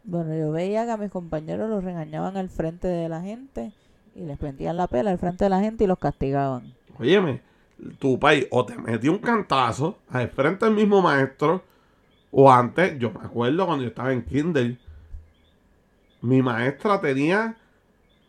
[0.08, 3.72] Bueno, yo veía que a mis compañeros los regañaban al frente de la gente
[4.14, 6.76] y les prendían la pela al frente de la gente y los castigaban.
[7.00, 7.42] Óyeme,
[7.98, 11.64] tu país o te metió un cantazo al frente del mismo maestro
[12.30, 14.78] o antes, yo me acuerdo cuando yo estaba en kinder,
[16.22, 17.58] mi maestra tenía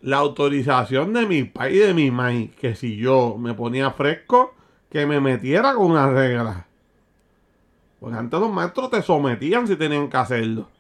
[0.01, 4.55] la autorización de mi país y de mi maíz, que si yo me ponía fresco,
[4.89, 6.67] que me metiera con una regla.
[8.01, 10.76] Porque antes los maestros te sometían si tenían que hacerlo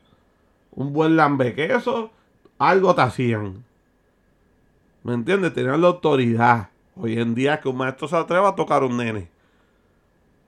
[0.76, 2.10] un buen lambequeso,
[2.58, 3.64] algo te hacían.
[5.02, 5.54] ¿Me entiendes?
[5.54, 6.68] Tenían la autoridad.
[6.94, 9.28] Hoy en día que un maestro se atreva a tocar un nene.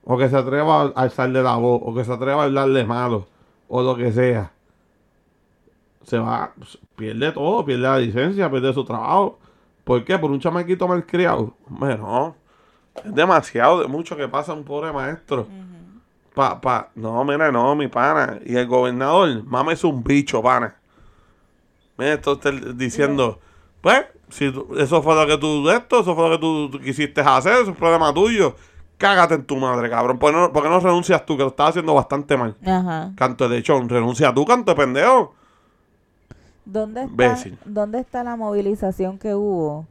[0.03, 1.81] O que se atreva a alzarle la voz.
[1.83, 3.27] O que se atreva a hablarle malo.
[3.67, 4.51] O lo que sea.
[6.03, 6.53] Se va,
[6.95, 9.39] pierde todo, pierde la licencia, pierde su trabajo.
[9.83, 10.17] ¿Por qué?
[10.17, 11.53] Por un chamaquito malcriado.
[11.69, 12.35] Hombre, no.
[13.03, 15.47] Es demasiado de mucho que pasa un pobre maestro.
[16.39, 18.39] Pa, pa, no, mira, no, mi pana.
[18.45, 20.73] Y el gobernador, mame es un bicho, pana.
[21.97, 23.41] Mira, esto está diciendo,
[23.81, 24.45] pues, si
[24.77, 27.75] eso fue lo que tú, esto, eso fue lo que tú, quisiste hacer, eso es
[27.75, 28.55] problema tuyo.
[28.97, 30.17] Cágate en tu madre, cabrón.
[30.17, 31.35] ¿Por qué no, por qué no renuncias tú?
[31.35, 32.55] Que lo estás haciendo bastante mal.
[32.65, 33.11] Ajá.
[33.17, 33.89] Canto de lechón.
[33.89, 35.35] Renuncia tú, canto de pendejo.
[36.63, 37.35] ¿Dónde está.
[37.65, 39.87] ¿Dónde está la movilización que hubo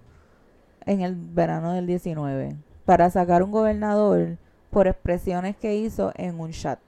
[0.86, 4.38] en el verano del 19 para sacar un gobernador
[4.70, 6.78] por expresiones que hizo en un chat?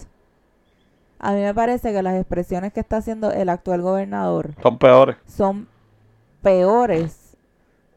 [1.18, 5.16] A mí me parece que las expresiones que está haciendo el actual gobernador Son peores.
[5.26, 5.68] son
[6.43, 7.37] peores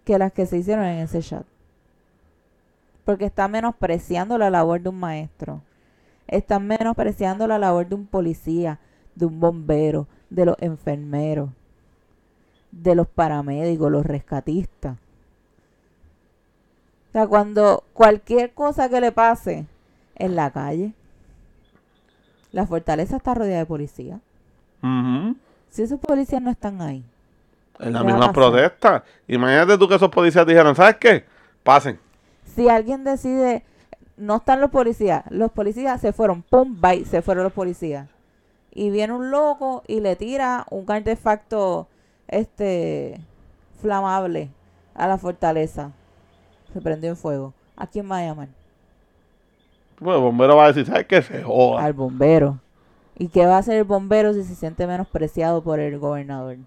[0.03, 1.45] que las que se hicieron en ese chat.
[3.05, 5.61] Porque está menospreciando la labor de un maestro.
[6.27, 8.79] Están menospreciando la labor de un policía,
[9.15, 11.49] de un bombero, de los enfermeros,
[12.71, 14.97] de los paramédicos, los rescatistas.
[17.09, 19.65] O sea, cuando cualquier cosa que le pase
[20.15, 20.93] en la calle,
[22.51, 24.19] la fortaleza está rodeada de policía.
[25.69, 27.03] Si esos policías no están ahí,
[27.79, 29.03] En la ¿Qué va a misma protesta.
[29.27, 31.25] Imagínate tú que esos policías dijeron, ¿sabes qué?
[31.63, 31.99] Pasen.
[32.55, 33.63] si alguien decide,
[34.17, 38.07] no están los policías, los policías se fueron, pum, bye, se fueron los policías.
[38.71, 41.87] Y viene un loco y le tira un artefacto
[42.27, 43.19] este
[43.81, 44.49] flamable
[44.95, 45.91] a la fortaleza.
[46.73, 47.53] Se prendió en fuego.
[47.75, 48.47] ¿A quién va a llamar?
[50.03, 51.21] Pues el bombero va a decir, ¿sabes qué?
[51.21, 51.83] Se joda.
[51.83, 52.59] Al bombero.
[53.17, 56.57] ¿Y qué va a hacer el bombero si se siente menospreciado por el gobernador?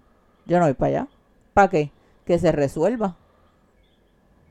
[0.45, 1.07] Yo no voy para allá.
[1.53, 1.91] ¿Para qué?
[2.25, 3.15] Que se resuelva.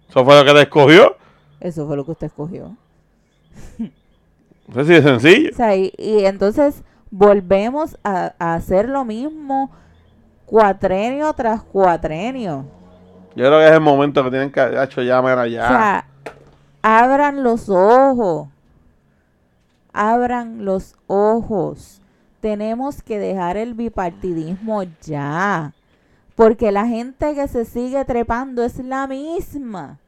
[0.09, 1.17] Eso fue lo que te escogió.
[1.59, 2.77] Eso fue lo que usted escogió.
[4.69, 5.51] Así de sencillo.
[5.53, 9.71] O sea, y, y entonces volvemos a, a hacer lo mismo
[10.45, 12.65] cuatrenio tras cuatrenio.
[13.35, 15.65] Yo creo que es el momento que tienen que haber hecho ya, ya.
[15.65, 16.07] O sea,
[16.83, 18.49] abran los ojos.
[19.97, 22.03] Abran los ojos.
[22.41, 25.73] Tenemos que dejar el bipartidismo ya.
[26.35, 29.99] Porque la gente que se sigue trepando es la misma.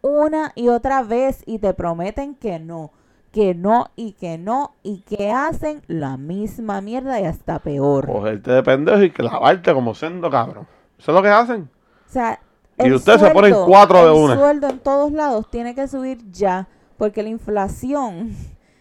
[0.00, 1.42] Una y otra vez.
[1.44, 2.90] Y te prometen que no.
[3.32, 4.72] Que no y que no.
[4.82, 8.06] Y que hacen la misma mierda y hasta peor.
[8.06, 10.66] Cogerte de pendejo y clavarte como siendo cabrón.
[10.98, 11.68] Eso es lo que hacen.
[12.08, 12.40] O sea,
[12.78, 14.36] Y el ustedes se ponen cuatro de el una.
[14.38, 16.66] sueldo en todos lados tiene que subir ya,
[16.96, 18.34] porque la inflación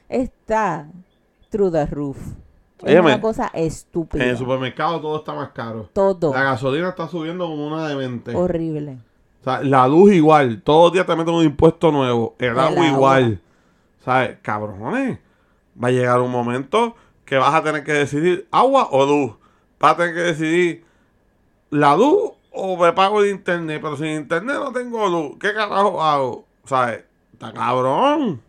[0.10, 0.88] está
[1.50, 2.18] through the roof.
[2.80, 4.24] Es Óyeme, una cosa estúpida.
[4.24, 5.90] En el supermercado todo está más caro.
[5.94, 8.36] Todo La gasolina está subiendo como una demente.
[8.36, 9.00] horrible.
[9.42, 10.62] O sea, la luz igual.
[10.62, 12.36] Todos los días te meten un impuesto nuevo.
[12.38, 12.88] El El agua agua.
[12.88, 13.42] igual.
[14.06, 14.38] ¿Sabes?
[14.42, 15.20] Cabrones.
[15.82, 16.96] Va a llegar un momento
[17.26, 19.36] que vas a tener que decidir agua o luz.
[19.80, 20.86] Vas a tener que decidir
[21.72, 23.80] la luz o me pago el internet.
[23.82, 25.38] Pero sin internet no tengo luz.
[25.40, 26.46] ¿Qué carajo hago?
[26.66, 27.04] ¿Sabes?
[27.34, 28.42] Está cabrón.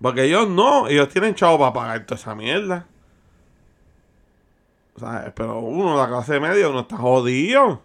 [0.00, 2.86] Porque ellos no, ellos tienen chavo para pagar toda esa mierda.
[4.96, 5.32] ¿Sabes?
[5.34, 7.82] Pero uno, la clase media, uno está jodido.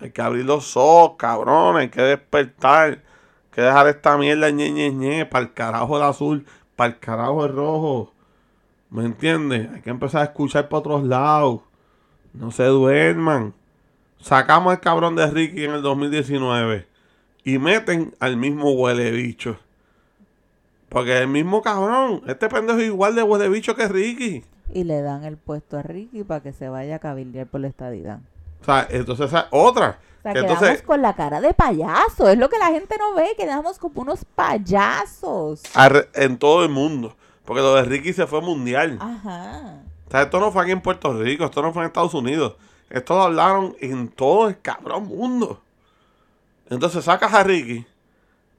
[0.00, 1.76] Hay que abrir los ojos, cabrón.
[1.76, 2.90] Hay que despertar.
[2.90, 3.00] Hay
[3.52, 5.26] que dejar esta mierda ñe, ñe, ñe.
[5.26, 6.46] Para el carajo el azul.
[6.74, 8.12] Para el carajo el rojo.
[8.90, 9.70] ¿Me entiendes?
[9.72, 11.60] Hay que empezar a escuchar por otros lados.
[12.32, 13.54] No se duerman.
[14.20, 16.86] Sacamos al cabrón de Ricky en el 2019.
[17.44, 19.58] Y meten al mismo huele bicho.
[20.92, 22.22] Porque el mismo cabrón.
[22.26, 24.44] Este pendejo es igual de huele bicho que Ricky.
[24.74, 27.68] Y le dan el puesto a Ricky para que se vaya a cabildear por la
[27.68, 28.20] estadidad.
[28.60, 29.98] O sea, entonces esa es otra.
[30.18, 32.28] O sea, Que quedamos entonces, con la cara de payaso.
[32.28, 33.34] Es lo que la gente no ve.
[33.38, 35.62] Quedamos como unos payasos.
[36.14, 37.16] en todo el mundo.
[37.44, 38.98] Porque lo de Ricky se fue mundial.
[39.00, 39.80] Ajá.
[40.06, 42.56] O sea, esto no fue aquí en Puerto Rico, esto no fue en Estados Unidos.
[42.90, 45.62] Esto lo hablaron en todo el cabrón mundo.
[46.68, 47.86] Entonces sacas a Ricky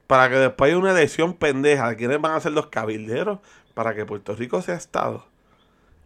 [0.06, 3.38] para que después haya una elección pendeja de quiénes van a ser los cabilderos
[3.74, 5.26] para que Puerto Rico sea Estado.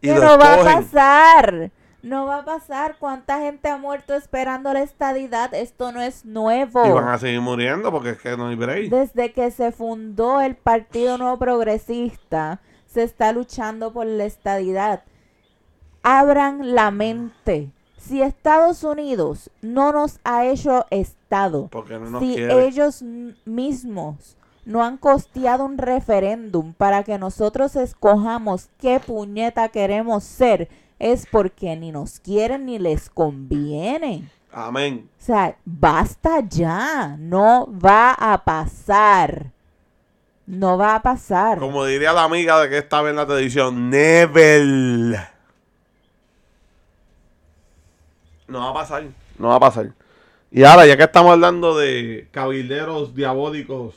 [0.01, 1.71] Y no va a pasar.
[2.03, 2.97] No va a pasar.
[2.99, 5.53] ¿Cuánta gente ha muerto esperando la estadidad?
[5.53, 6.87] Esto no es nuevo.
[6.87, 8.91] Y van a seguir muriendo porque es que no hay break.
[8.91, 15.03] Desde que se fundó el Partido Nuevo Progresista, se está luchando por la estadidad.
[16.05, 17.73] Abran la mente.
[18.09, 21.69] Si Estados Unidos no nos ha hecho Estado,
[22.11, 22.67] no si quiere.
[22.67, 23.03] ellos
[23.45, 31.27] mismos no han costeado un referéndum para que nosotros escojamos qué puñeta queremos ser, es
[31.31, 34.31] porque ni nos quieren ni les conviene.
[34.53, 35.09] Amén.
[35.21, 37.17] O sea, basta ya.
[37.19, 39.53] No va a pasar.
[40.47, 41.59] No va a pasar.
[41.59, 45.38] Como diría la amiga de que estaba en la televisión, Never.
[48.49, 49.05] No va a pasar.
[49.39, 49.93] No va a pasar.
[50.51, 53.95] Y ahora, ya que estamos hablando de cabilderos diabólicos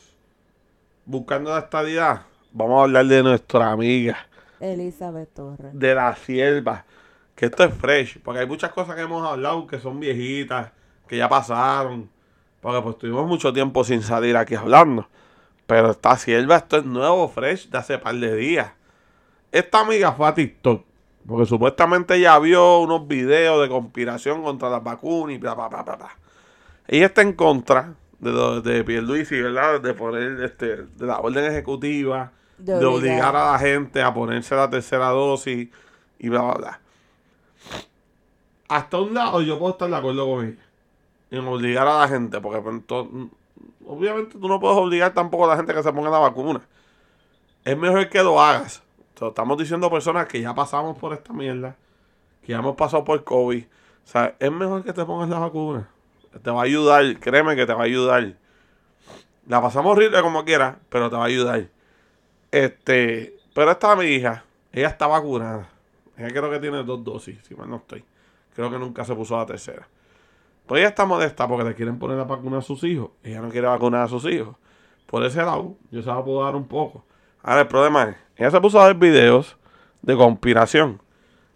[1.05, 4.27] buscando la estadidad, vamos a hablar de nuestra amiga,
[4.59, 5.71] Elizabeth Torres.
[5.73, 6.85] de la sierva.
[7.35, 10.71] Que esto es fresh, porque hay muchas cosas que hemos hablado que son viejitas,
[11.07, 12.09] que ya pasaron.
[12.59, 15.07] Porque pues tuvimos mucho tiempo sin salir aquí hablando.
[15.65, 18.71] Pero esta sierva, esto es nuevo, fresh, de hace par de días.
[19.51, 20.85] Esta amiga fue a TikTok.
[21.27, 25.83] Porque supuestamente ella vio unos videos de conspiración contra las vacunas y bla, bla, bla,
[25.83, 26.09] bla, bla.
[26.87, 29.81] Ella está en contra de, de Pierluisi, ¿verdad?
[29.81, 33.35] De poner, este, de la orden ejecutiva, De de, obligar.
[33.35, 35.69] a la gente a ponerse la tercera dosis
[36.19, 36.79] y bla, bla, bla.
[38.67, 40.63] Hasta un lado yo puedo estar de acuerdo con ella.
[41.29, 43.05] En obligar a la gente, porque pues,
[43.85, 46.61] obviamente tú no puedes obligar tampoco a la gente que se ponga la vacuna.
[47.63, 48.81] Es mejor que lo hagas.
[49.29, 51.75] Estamos diciendo personas que ya pasamos por esta mierda,
[52.41, 53.63] que ya hemos pasado por COVID.
[53.63, 55.89] O sea, es mejor que te pongas la vacuna.
[56.41, 58.35] Te va a ayudar, créeme que te va a ayudar.
[59.47, 61.67] La pasamos horrible como quiera, pero te va a ayudar.
[62.51, 65.69] Este, pero esta mi hija, ella está vacunada.
[66.17, 68.03] Ella creo que tiene dos dosis, si mal no estoy.
[68.55, 69.87] Creo que nunca se puso la tercera.
[70.65, 73.11] Pues ella está modesta porque le quieren poner la vacuna a sus hijos.
[73.23, 74.55] Ella no quiere vacunar a sus hijos.
[75.05, 77.03] Por ese lado, yo se la puedo dar un poco.
[77.43, 79.55] Ahora, el problema es, ella se puso a ver videos
[80.01, 80.99] de conspiración.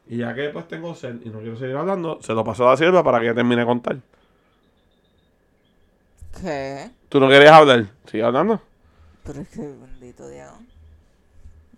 [0.07, 2.71] Y ya que pues tengo sed y no quiero seguir hablando, se lo pasó a
[2.71, 3.97] la sierva para que ella termine de contar.
[6.39, 6.91] ¿Qué?
[7.09, 7.87] ¿Tú no querías hablar?
[8.05, 8.61] ¿Sigue hablando?
[9.23, 10.51] Pero es que bendito Dios.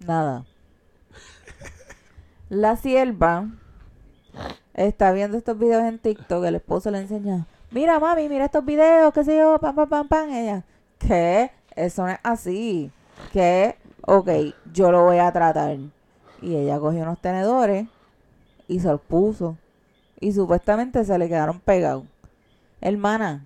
[0.05, 0.45] Nada.
[2.49, 3.47] La sierva
[4.73, 6.43] está viendo estos videos en TikTok.
[6.43, 7.45] El esposo le enseña.
[7.71, 10.29] Mira, mami, mira estos videos, qué sé yo, pam, pam, pam, pam.
[10.31, 10.63] Ella,
[10.99, 11.51] ¿qué?
[11.75, 12.91] Eso no es así.
[13.31, 13.77] ¿Qué?
[14.09, 14.29] Ok,
[14.71, 15.75] yo lo voy a tratar.
[16.41, 17.87] Y ella cogió unos tenedores
[18.65, 19.57] y se los puso.
[20.21, 22.05] Y supuestamente se le quedaron pegados.
[22.79, 23.43] Hermana,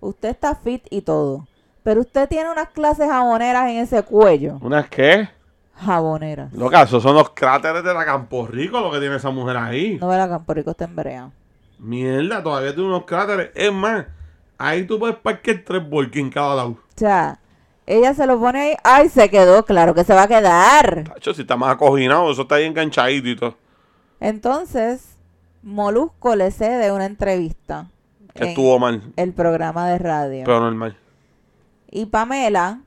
[0.00, 1.46] usted está fit y todo.
[1.82, 4.56] Pero usted tiene unas clases jaboneras en ese cuello.
[4.62, 5.28] ¿Unas qué?
[5.74, 6.50] Jaboneras.
[6.54, 9.58] Lo que esos son los cráteres de la Campo Rico lo que tiene esa mujer
[9.58, 9.98] ahí.
[10.00, 11.30] No la Campo Rico está en brea.
[11.78, 13.50] Mierda, todavía tiene unos cráteres.
[13.54, 14.06] Es más,
[14.56, 16.70] ahí tú puedes parquear tres volques en cada lado.
[16.70, 17.38] O sea,
[17.86, 18.76] ella se lo pone ahí.
[18.82, 19.64] ¡Ay, se quedó!
[19.64, 21.04] Claro que se va a quedar.
[21.04, 23.56] Tacho, si está más acoginado, eso está ahí enganchadito y todo.
[24.20, 25.16] Entonces,
[25.62, 27.88] Molusco le cede una entrevista.
[28.34, 30.42] Que en estuvo mal, El programa de radio.
[30.44, 30.96] pero normal.
[31.90, 32.80] Y Pamela,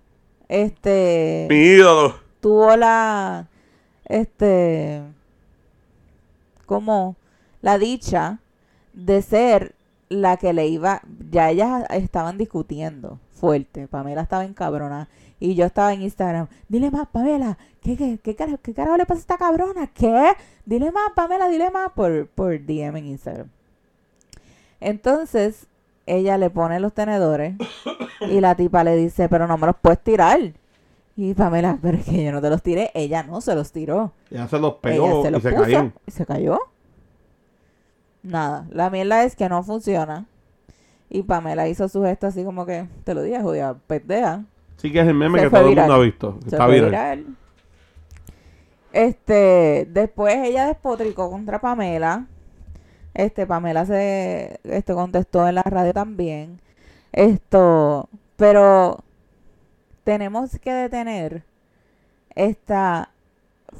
[0.48, 2.16] este, Mi ídolo.
[2.42, 3.48] tuvo la,
[4.06, 5.02] este,
[6.66, 7.16] como
[7.62, 8.40] la dicha
[8.94, 9.76] de ser
[10.10, 13.88] la que le iba, ya ellas estaban discutiendo fuerte.
[13.88, 15.08] Pamela estaba en cabrona.
[15.40, 16.48] Y yo estaba en Instagram.
[16.68, 17.58] Dile más, Pamela.
[17.82, 19.88] ¿Qué, qué, qué, carajo, qué carajo le pasa a esta cabrona?
[19.88, 20.34] ¿Qué?
[20.66, 23.48] Dile más, Pamela, dile más por, por DM en Instagram.
[24.82, 25.68] Entonces,
[26.06, 27.56] ella le pone los tenedores
[28.22, 30.40] y la tipa le dice, pero no me los puedes tirar.
[31.16, 32.92] Y Pamela, pero es que yo no te los tiré.
[32.94, 34.14] Ella no se los tiró.
[34.30, 35.92] Ya se los Ella pegó se y se puso cayó.
[36.06, 36.60] y se cayó.
[38.24, 40.26] Nada, la mierda es que no funciona.
[41.10, 44.44] Y Pamela hizo su gesto así como que, te lo dije, jodida, pendeja.
[44.78, 46.40] Sí que es el meme Se que todo el mundo ha visto.
[46.46, 46.90] Está viral.
[46.90, 47.26] viral.
[48.92, 52.28] Este, después ella despotricó contra Pamela.
[53.14, 56.62] Este, Pamela se este, contestó en la radio también.
[57.12, 58.08] Esto,
[58.38, 59.04] pero
[60.04, 61.44] tenemos que detener
[62.36, 63.12] esta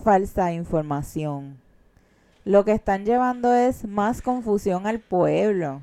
[0.04, 1.60] falsa información.
[2.44, 5.82] Lo que están llevando es más confusión al pueblo.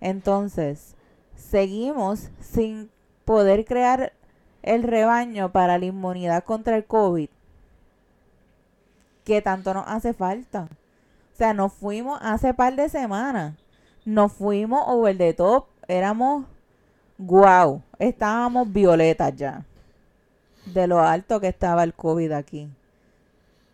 [0.00, 0.94] Entonces,
[1.36, 2.90] seguimos sin
[3.24, 4.12] poder crear
[4.62, 7.28] el rebaño para la inmunidad contra el COVID
[9.24, 10.68] que tanto nos hace falta.
[11.32, 13.54] O sea, nos fuimos hace par de semanas.
[14.04, 15.66] Nos fuimos over the top.
[15.86, 16.46] Éramos
[17.16, 17.82] guau.
[17.98, 19.64] Estábamos violetas ya.
[20.66, 22.68] De lo alto que estaba el COVID aquí.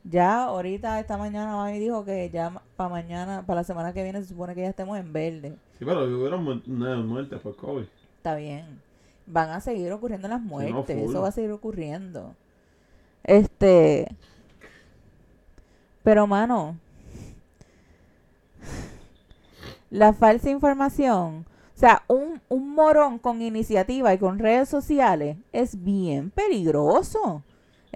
[0.08, 4.22] Ya ahorita, esta mañana, mami dijo que ya para mañana, para la semana que viene,
[4.22, 5.56] se supone que ya estemos en verde.
[5.78, 7.84] Sí, pero hubieron mu- muertes por COVID.
[8.18, 8.80] Está bien.
[9.26, 10.96] Van a seguir ocurriendo las muertes.
[11.10, 12.34] Eso va a seguir ocurriendo.
[13.24, 14.06] Este.
[16.04, 16.76] Pero, mano.
[19.90, 21.46] La falsa información.
[21.74, 27.42] O sea, un, un morón con iniciativa y con redes sociales es bien peligroso.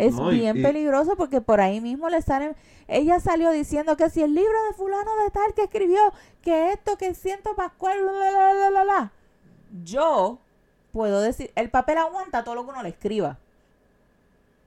[0.01, 2.57] Es No, bien y- peligroso porque por ahí mismo le salen.
[2.89, 6.01] Ella salió diciendo que si el libro de Fulano de Tal que escribió,
[6.43, 9.13] que esto, que siento Pascual, bla, bla, bla, bla, bla.
[9.85, 10.39] Yo
[10.93, 13.39] puedo decir, el papel aguanta todo lo que uno le escriba.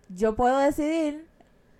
[0.09, 1.25] Yo puedo decidir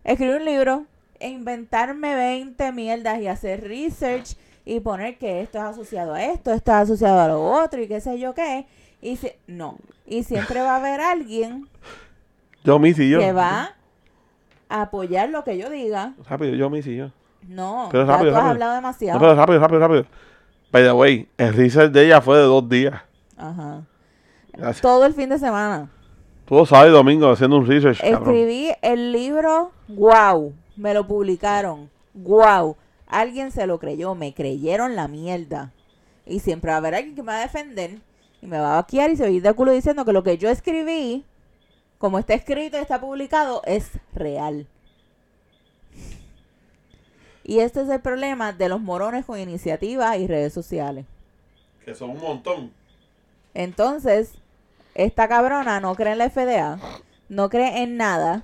[0.04, 0.86] escribir un libro
[1.20, 4.36] e inventarme 20 mierdas y hacer research
[4.66, 7.88] y poner que esto es asociado a esto, esto es asociado a lo otro y
[7.88, 8.66] qué sé yo qué.
[9.01, 9.78] Y si, no.
[10.08, 11.70] Y siempre va a haber alguien
[12.64, 13.20] Yo, Missy, yo.
[13.20, 13.74] que va
[14.70, 16.14] a apoyar lo que yo diga.
[16.30, 17.11] Rápido, yo, Missy, yo.
[17.47, 18.51] No, Pero rápido, tú has rápido.
[18.51, 19.20] hablado No, demasiado.
[19.20, 20.05] pero rápido, rápido, rápido.
[20.72, 23.01] By the way, el research de ella fue de dos días.
[23.38, 23.82] Ajá.
[24.53, 24.82] Gracias.
[24.82, 25.89] Todo el fin de semana.
[26.45, 28.22] Todo sábado y domingo haciendo un research, cabrón.
[28.22, 32.76] Escribí el libro, wow, me lo publicaron, wow,
[33.07, 35.72] alguien se lo creyó, me creyeron la mierda.
[36.26, 37.99] Y siempre va a haber alguien que me va a defender
[38.41, 40.24] y me va a vaquear y se va a ir de culo diciendo que lo
[40.24, 41.26] que yo escribí,
[42.04, 44.68] como está escrito y está publicado, es real.
[47.45, 51.06] Y este es el problema de los morones con iniciativas y redes sociales.
[51.86, 52.74] Que son un montón.
[53.54, 54.34] Entonces,
[54.95, 56.78] esta cabrona no cree en la FDA,
[57.30, 58.43] no cree en nada,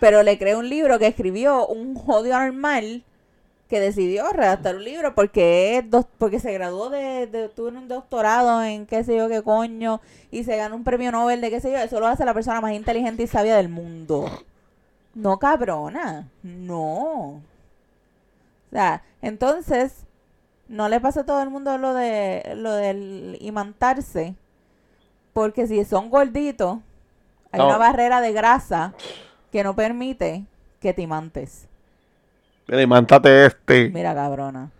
[0.00, 3.04] pero le cree un libro que escribió un jodido normal
[3.68, 7.86] que decidió redactar un libro porque es dos, porque se graduó de, de tuvo un
[7.88, 10.00] doctorado en qué sé yo qué coño
[10.30, 12.60] y se ganó un premio Nobel de qué sé yo, eso lo hace la persona
[12.60, 14.30] más inteligente y sabia del mundo.
[15.14, 17.42] No cabrona, no.
[18.70, 20.04] O sea, entonces
[20.68, 24.34] no le pasa a todo el mundo lo de lo del imantarse
[25.32, 26.78] porque si son gorditos
[27.52, 27.66] hay No.
[27.68, 28.94] una barrera de grasa
[29.52, 30.44] que no permite
[30.80, 31.67] que te imantes.
[32.68, 33.88] Mira, imántate este.
[33.90, 34.70] Mira cabrona.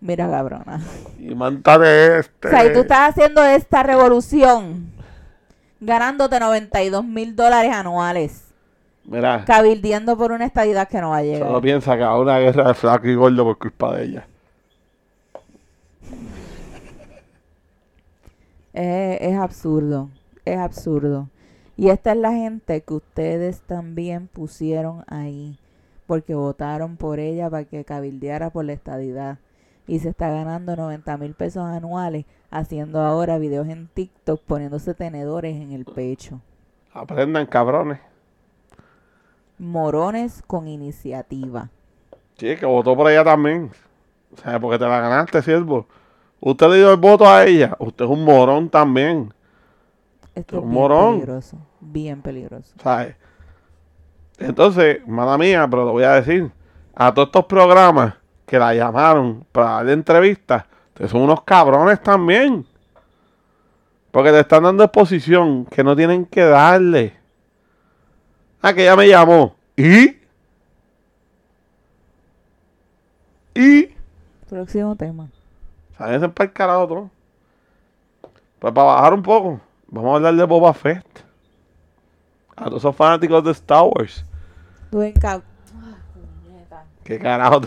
[0.00, 0.80] Mira cabrona.
[1.18, 2.48] Imántate este.
[2.48, 4.92] O sea, y tú estás haciendo esta revolución
[5.80, 8.44] ganándote 92 mil dólares anuales,
[9.04, 11.62] Mira, cabildeando por una estadidad que no va a solo llegar.
[11.62, 14.26] piensa que habrá una guerra de flaco y gordo por culpa de ella.
[18.72, 20.10] Es, es absurdo,
[20.44, 21.28] es absurdo.
[21.76, 25.58] Y esta es la gente que ustedes también pusieron ahí,
[26.10, 29.38] porque votaron por ella para que cabildeara por la estadidad.
[29.86, 35.54] Y se está ganando 90 mil pesos anuales haciendo ahora videos en TikTok poniéndose tenedores
[35.54, 36.40] en el pecho.
[36.92, 38.00] Aprendan, cabrones.
[39.58, 41.70] Morones con iniciativa.
[42.38, 43.70] Sí, que votó por ella también.
[44.32, 45.86] O sea, porque te la ganaste, siervo.
[46.40, 47.76] Usted le dio el voto a ella.
[47.80, 49.32] Usted es un morón también.
[50.34, 50.98] Esto es Un bien morón.
[50.98, 52.74] peligroso, bien peligroso.
[52.82, 53.16] ¿Sabes?
[54.40, 56.50] Entonces, mala mía, pero lo voy a decir.
[56.94, 58.14] A todos estos programas
[58.46, 60.64] que la llamaron para darle entrevistas,
[61.08, 62.66] son unos cabrones también.
[64.10, 67.16] Porque te están dando exposición que no tienen que darle.
[68.60, 69.54] Ah, que ella me llamó.
[69.76, 70.18] ¿Y?
[73.54, 73.94] ¿Y?
[74.48, 75.28] Próximo tema.
[75.96, 77.10] Sáquense para el carajo todo.
[78.58, 81.24] Pues para bajar un poco, vamos a hablar de Boba Fett.
[82.56, 84.24] A todos esos fanáticos de Star Wars.
[84.90, 85.42] Tú en cab-
[86.44, 86.84] puñeta.
[87.04, 87.60] ¿Qué carajo?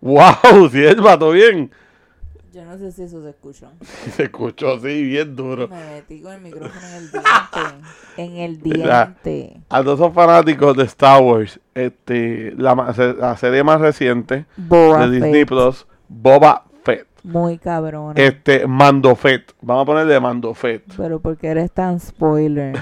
[0.00, 0.68] ¡Wow!
[0.70, 1.70] Sierva, ¿todo bien?
[2.52, 3.70] Yo no sé si eso se escuchó.
[4.16, 5.68] Se escuchó así, bien duro.
[5.68, 7.28] Me metí con el micrófono en el diente.
[8.16, 9.14] En el Mira.
[9.24, 9.60] diente.
[9.68, 14.46] A todos esos fanáticos de Star Wars, este, la, ma- se- la serie más reciente
[14.56, 15.48] Boba de Disney Fett.
[15.48, 16.64] Plus, Boba.
[17.28, 18.14] Muy cabrona.
[18.20, 19.52] Este, Mando Fett.
[19.60, 20.84] Vamos a ponerle Mando Fett.
[20.96, 22.76] Pero porque eres tan spoiler.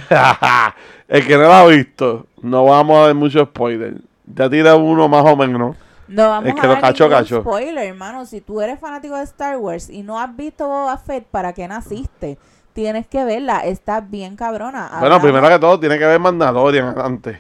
[1.09, 3.95] El que no lo ha visto, no vamos a dar mucho spoiler.
[4.33, 5.77] Ya tira uno más o menos.
[6.09, 7.41] No vamos Es que a dar cachó, ningún cachó.
[7.41, 8.25] spoiler, hermano.
[8.27, 11.67] Si tú eres fanático de Star Wars y no has visto Boba Fett, ¿para qué
[11.67, 12.39] naciste?
[12.73, 13.61] Tienes que verla.
[13.61, 14.89] Está bien cabrona.
[15.01, 17.39] Bueno, Hablamos- primero que todo, tiene que ver Mandalorian antes.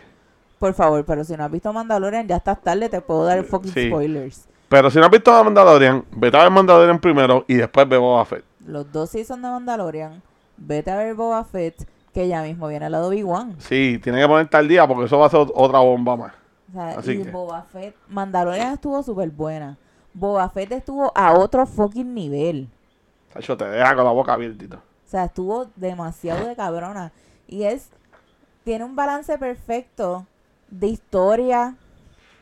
[0.58, 2.88] Por favor, pero si no has visto Mandalorian, ya estás tarde.
[2.88, 3.86] Te puedo dar fucking Sí.
[3.88, 4.48] spoilers.
[4.68, 7.96] Pero si no has visto a Mandalorian, vete a ver Mandalorian primero y después ve
[7.96, 8.44] Boba Fett.
[8.66, 10.22] Los dos seasons de Mandalorian.
[10.56, 13.56] Vete a ver Boba Fett, que ya mismo viene la de Obi-Wan.
[13.58, 16.32] Sí, tiene que ponerte al día porque eso va a ser ot- otra bomba más.
[16.70, 19.78] O sea, Así y que- Boba Fett, Mandalorian estuvo súper buena.
[20.14, 22.68] Boba Fett estuvo a otro fucking nivel.
[23.32, 24.78] Sacho, te deja con la boca todo.
[24.78, 27.12] O sea, estuvo demasiado de cabrona.
[27.46, 27.90] Y es,
[28.64, 30.26] tiene un balance perfecto
[30.68, 31.76] de historia,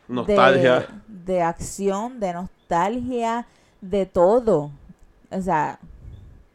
[0.09, 0.81] Nostalgia.
[1.09, 3.47] De, de acción, de nostalgia,
[3.81, 4.71] de todo.
[5.31, 5.79] O sea,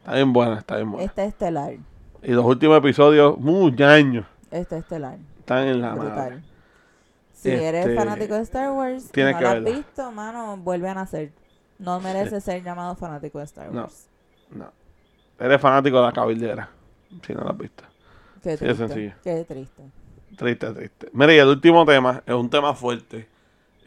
[0.00, 1.04] Está bien buena, está bien buena.
[1.06, 1.74] está estelar.
[2.22, 5.18] Y los últimos episodios, muchos años, Está estelar.
[5.38, 6.16] están en la Brutal.
[6.16, 6.42] madre.
[7.32, 9.70] Si eres Este, fanático de Star Wars tienes no que lo has verla.
[9.78, 11.32] visto, mano, vuelve a nacer.
[11.78, 13.70] No merece ser llamado fanático de Star.
[13.70, 14.08] Wars.
[14.50, 14.70] No.
[15.38, 16.68] Eres fanático de la cabildera.
[17.26, 17.84] Si no lo has visto.
[18.42, 18.76] Qué Sí, es triste.
[18.88, 19.12] sencillo.
[19.24, 19.82] Qué triste.
[20.36, 21.08] Triste, triste.
[21.12, 23.26] Mira, y el último tema es un tema fuerte.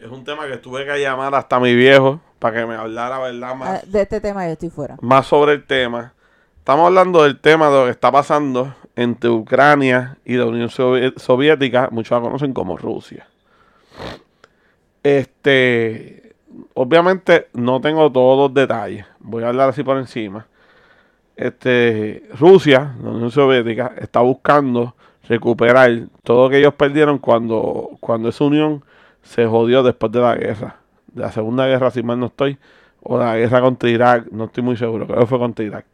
[0.04, 3.56] Es un tema que tuve que llamar hasta mi viejo para que me hablara, ¿verdad?
[3.56, 4.98] Más, Ah, de este tema yo estoy fuera.
[5.02, 6.14] más sobre el tema.
[6.60, 11.18] Estamos hablando del tema de lo que está pasando entre Ucrania y la Unión Sovi-
[11.18, 13.28] Soviética, muchos la conocen como Rusia.
[15.04, 16.34] Este,
[16.74, 20.48] obviamente no tengo todos los detalles, voy a hablar así por encima.
[21.36, 24.96] Este, Rusia, la Unión Soviética, está buscando
[25.28, 25.90] recuperar
[26.24, 28.84] todo lo que ellos perdieron cuando, cuando esa unión
[29.24, 32.58] se jodió después de la guerra, de la Segunda Guerra, si mal no estoy,
[33.02, 35.86] o la guerra contra Irak, no estoy muy seguro, creo que fue contra Irak.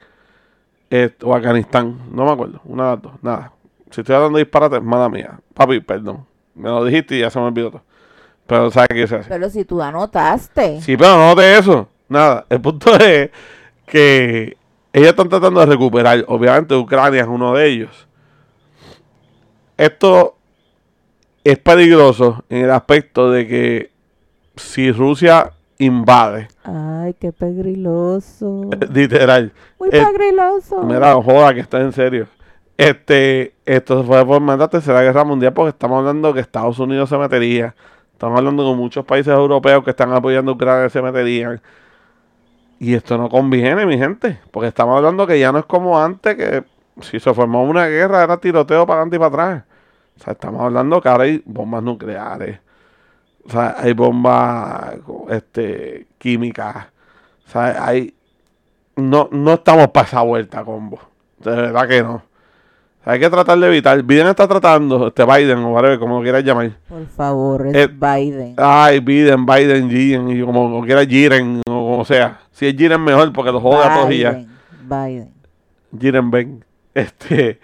[0.89, 3.53] Este, o Afganistán, no me acuerdo, una de las dos, nada.
[3.91, 5.39] Si estoy hablando de disparates, mala mía.
[5.53, 6.25] Papi, perdón.
[6.53, 7.83] Me lo dijiste y ya se me olvidó todo.
[8.45, 9.29] Pero sabes qué se hace.
[9.29, 10.81] Pero si tú anotaste.
[10.81, 11.87] Sí, pero no de eso.
[12.07, 12.45] Nada.
[12.49, 13.31] El punto es
[13.85, 14.57] que
[14.93, 16.23] ellos están tratando de recuperar.
[16.27, 18.07] Obviamente Ucrania es uno de ellos.
[19.77, 20.38] Esto
[21.51, 23.91] es peligroso en el aspecto de que
[24.55, 28.69] si Rusia invade, Ay, qué pegriloso.
[28.93, 30.83] literal, Muy eh, pegriloso.
[30.83, 32.27] Mira, joda, que está en serio.
[32.77, 37.09] Este, esto fue por más la Tercera Guerra Mundial porque estamos hablando que Estados Unidos
[37.09, 37.75] se metería.
[38.13, 41.61] Estamos hablando que muchos países europeos que están apoyando a Ucrania se meterían.
[42.79, 44.39] Y esto no conviene, mi gente.
[44.51, 46.63] Porque estamos hablando que ya no es como antes, que
[47.01, 49.63] si se formó una guerra era tiroteo para adelante y para atrás.
[50.19, 52.59] O sea, estamos hablando que ahora hay bombas nucleares.
[53.45, 54.95] O sea, hay bombas
[55.29, 56.87] este, químicas.
[57.47, 58.13] O sea, hay...
[58.97, 60.99] No, no estamos para esa vuelta, combo.
[61.39, 62.21] De verdad que no.
[63.05, 64.03] Hay que tratar de evitar.
[64.03, 66.71] Biden está tratando, este Biden o whatever, como lo quieras llamar.
[66.87, 68.55] Por favor, es Eh, Biden.
[68.57, 72.41] Ay, Biden, Biden, Biden, y como, como quiera Jiren, o como sea.
[72.51, 74.45] Si es Jiren mejor, porque lo joda a todos y ya.
[74.83, 75.33] Biden.
[75.97, 76.65] Jiren Ben.
[76.93, 77.59] Este,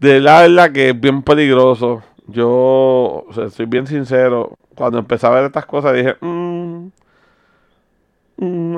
[0.00, 2.02] de la verdad que es bien peligroso.
[2.26, 2.48] Yo,
[3.28, 4.54] o sea, soy bien sincero.
[4.74, 6.88] Cuando empecé a ver estas cosas dije, mmm,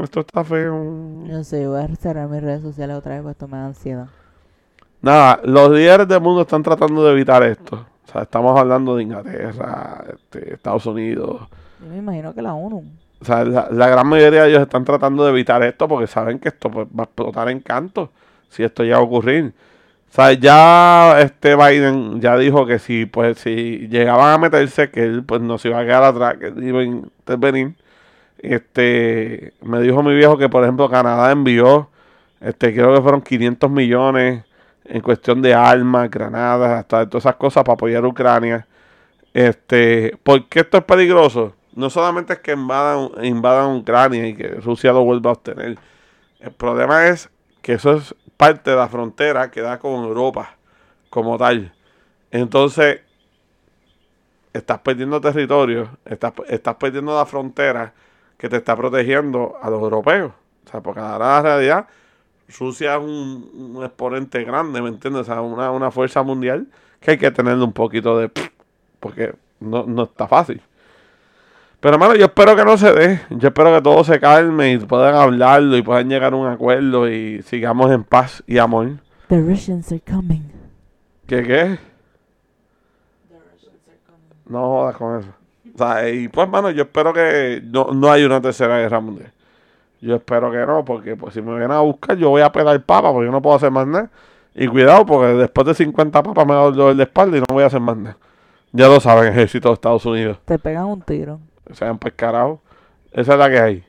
[0.02, 0.74] esto está feo.
[0.74, 4.08] No sé, voy a cerrar mis redes sociales otra vez, porque esto me da ansiedad.
[5.00, 7.86] Nada, los líderes del mundo están tratando de evitar esto.
[8.04, 11.48] O sea, estamos hablando de Inglaterra, este, Estados Unidos.
[11.80, 12.84] Yo me imagino que la ONU.
[13.20, 16.40] O sea, la, la gran mayoría de ellos están tratando de evitar esto porque saben
[16.40, 18.10] que esto pues, va a explotar en canto
[18.48, 19.54] si esto ya va a ocurrir.
[20.12, 25.04] O sea, ya este Biden ya dijo que si pues si llegaban a meterse, que
[25.04, 27.76] él pues no se iba a quedar atrás, que él iba a intervenir.
[28.38, 31.88] Este, me dijo mi viejo que por ejemplo Canadá envió,
[32.42, 34.44] este, creo que fueron 500 millones
[34.84, 38.66] en cuestión de armas, granadas, hasta todas esas cosas para apoyar a Ucrania.
[39.32, 41.54] Este, ¿por qué esto es peligroso?
[41.74, 45.78] No solamente es que invadan, invadan Ucrania y que Rusia lo vuelva a obtener.
[46.40, 47.30] El problema es
[47.62, 50.56] que eso es parte de la frontera que da con Europa
[51.10, 51.72] como tal.
[52.32, 53.00] Entonces,
[54.52, 57.92] estás perdiendo territorio, estás, estás perdiendo la frontera
[58.36, 60.32] que te está protegiendo a los europeos.
[60.66, 61.86] O sea, porque ahora la realidad,
[62.58, 65.22] Rusia es un, exponente grande, ¿me entiendes?
[65.22, 66.66] O sea, una, una fuerza mundial
[66.98, 68.28] que hay que tenerle un poquito de...
[68.98, 70.60] Porque no, no está fácil.
[71.82, 73.20] Pero, hermano, yo espero que no se dé.
[73.30, 77.10] Yo espero que todo se calme y puedan hablarlo y puedan llegar a un acuerdo
[77.10, 78.98] y sigamos en paz y amor.
[79.26, 80.42] The Russians are coming.
[81.26, 81.78] ¿Qué qué?
[84.46, 85.30] No jodas con eso.
[85.74, 89.32] O sea, y pues, hermano, yo espero que no, no haya una tercera guerra mundial.
[90.00, 92.80] Yo espero que no, porque pues si me vienen a buscar, yo voy a pegar
[92.84, 94.08] papa, porque yo no puedo hacer más nada.
[94.54, 97.46] Y cuidado, porque después de 50 papas me da el dolor de espalda y no
[97.52, 98.16] voy a hacer más nada.
[98.70, 100.38] Ya lo saben, ejército de Estados Unidos.
[100.44, 101.40] Te pegan un tiro.
[101.72, 102.60] Se han pues carajo.
[103.12, 103.84] Esa es la que hay.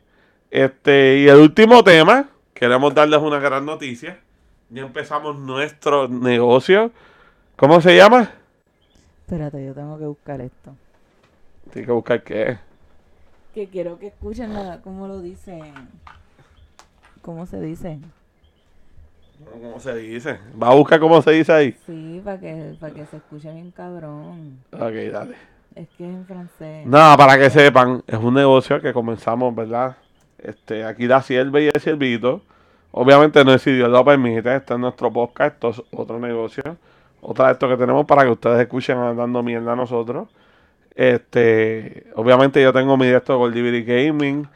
[0.52, 4.20] Este, y el último tema, queremos darles una gran noticia.
[4.70, 6.92] Ya empezamos nuestro negocio.
[7.56, 8.32] ¿Cómo se llama?
[9.22, 10.76] Espérate, yo tengo que buscar esto.
[11.72, 12.58] Tienes que buscar qué.
[13.54, 15.74] Que quiero que escuchen la, cómo lo dicen.
[17.22, 18.00] ¿Cómo se dice?
[19.52, 20.40] ¿Cómo se dice?
[20.62, 21.78] Va a buscar cómo se dice ahí.
[21.86, 24.60] Sí, para que, para que se escuche bien cabrón.
[24.72, 25.53] Ok, dale.
[25.76, 26.86] Es que es en francés.
[26.86, 29.98] Nada, para que sepan, es un negocio que comenzamos, ¿verdad?
[30.38, 32.42] Este, aquí la sierva y el siervito.
[32.92, 36.78] Obviamente no es si Dios lo permite, este es nuestro podcast, esto es otro negocio.
[37.22, 40.28] Otra de esto que tenemos para que ustedes escuchen dando mierda a nosotros.
[40.94, 44.48] Este, obviamente yo tengo mi directo de Goldivity Gaming.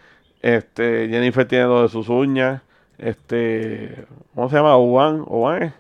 [0.41, 2.61] Este, Jennifer tiene lo de sus uñas.
[2.97, 4.05] Este,
[4.35, 4.75] ¿cómo se llama?
[4.75, 5.73] Owan, Owan, ¿eh?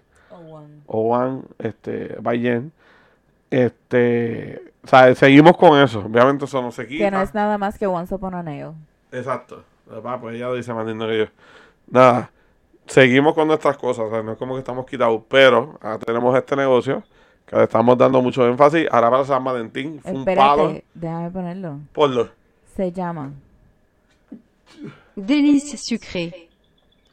[0.87, 1.43] Owan.
[1.59, 2.71] Este, by Jen.
[3.51, 5.99] Este, o sea, seguimos con eso.
[5.99, 7.03] Obviamente eso no se quita.
[7.03, 8.71] Que no es nada más que Once Upon a Nail.
[9.11, 9.65] Exacto.
[9.91, 11.25] Ah, pues ella lo dice más lindo que yo.
[11.87, 12.31] Nada,
[12.85, 16.37] seguimos con nuestras cosas, o sea, no es como que estamos quitados, pero ahora tenemos
[16.37, 17.03] este negocio
[17.45, 18.87] que le estamos dando mucho énfasis.
[18.89, 20.69] Ahora para San Valentín fue un palo.
[20.69, 21.79] Espérate, déjame ponerlo.
[21.91, 22.29] Ponlo.
[22.75, 23.31] Se llama.
[25.17, 26.33] Délices sucrées.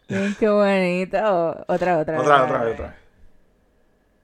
[0.08, 1.64] Miren qué bonito.
[1.66, 2.20] Otra, otra.
[2.20, 2.96] Otra, otra, otra.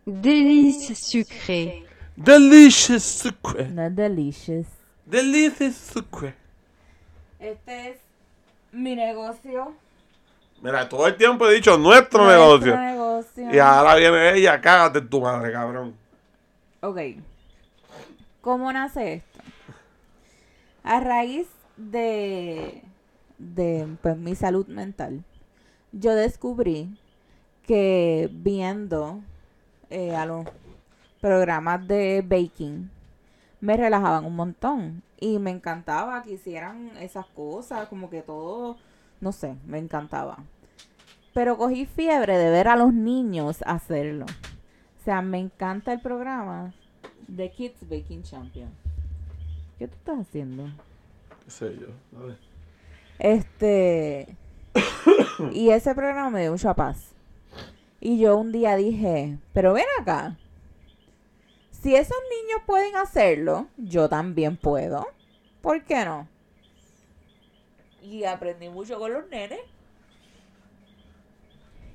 [0.06, 1.89] Délices sucrées.
[2.24, 3.68] Delicious secret.
[3.70, 4.66] No es delicious.
[5.06, 6.34] Delicious secret.
[7.38, 7.96] Este es
[8.72, 9.72] mi negocio.
[10.62, 12.76] Mira, todo el tiempo he dicho nuestro, Nuestro negocio.
[12.76, 13.54] negocio.
[13.54, 15.94] Y ahora viene ella, cágate tu madre, cabrón.
[16.82, 16.98] Ok.
[18.42, 19.38] ¿Cómo nace esto?
[20.82, 21.46] A raíz
[21.78, 22.82] de,
[23.38, 25.24] de pues, mi salud mental,
[25.92, 26.88] yo descubrí
[27.66, 29.20] que viendo
[29.88, 30.46] eh, a los
[31.20, 32.90] programas de baking
[33.60, 38.78] me relajaban un montón y me encantaba que hicieran esas cosas, como que todo,
[39.20, 40.38] no sé, me encantaba.
[41.34, 44.24] Pero cogí fiebre de ver a los niños hacerlo.
[44.24, 46.72] O sea, me encanta el programa
[47.34, 48.70] The Kids Baking Champion.
[49.78, 50.70] ¿Qué tú estás haciendo?
[51.44, 52.18] ¿Qué sé yo?
[52.18, 52.38] A ver.
[53.18, 54.36] Este.
[55.52, 57.12] y ese programa me dio mucha paz.
[58.00, 60.36] Y yo un día dije, pero ven acá.
[61.82, 65.06] Si esos niños pueden hacerlo, yo también puedo.
[65.62, 66.28] ¿Por qué no?
[68.02, 69.60] Y aprendí mucho con los nenes.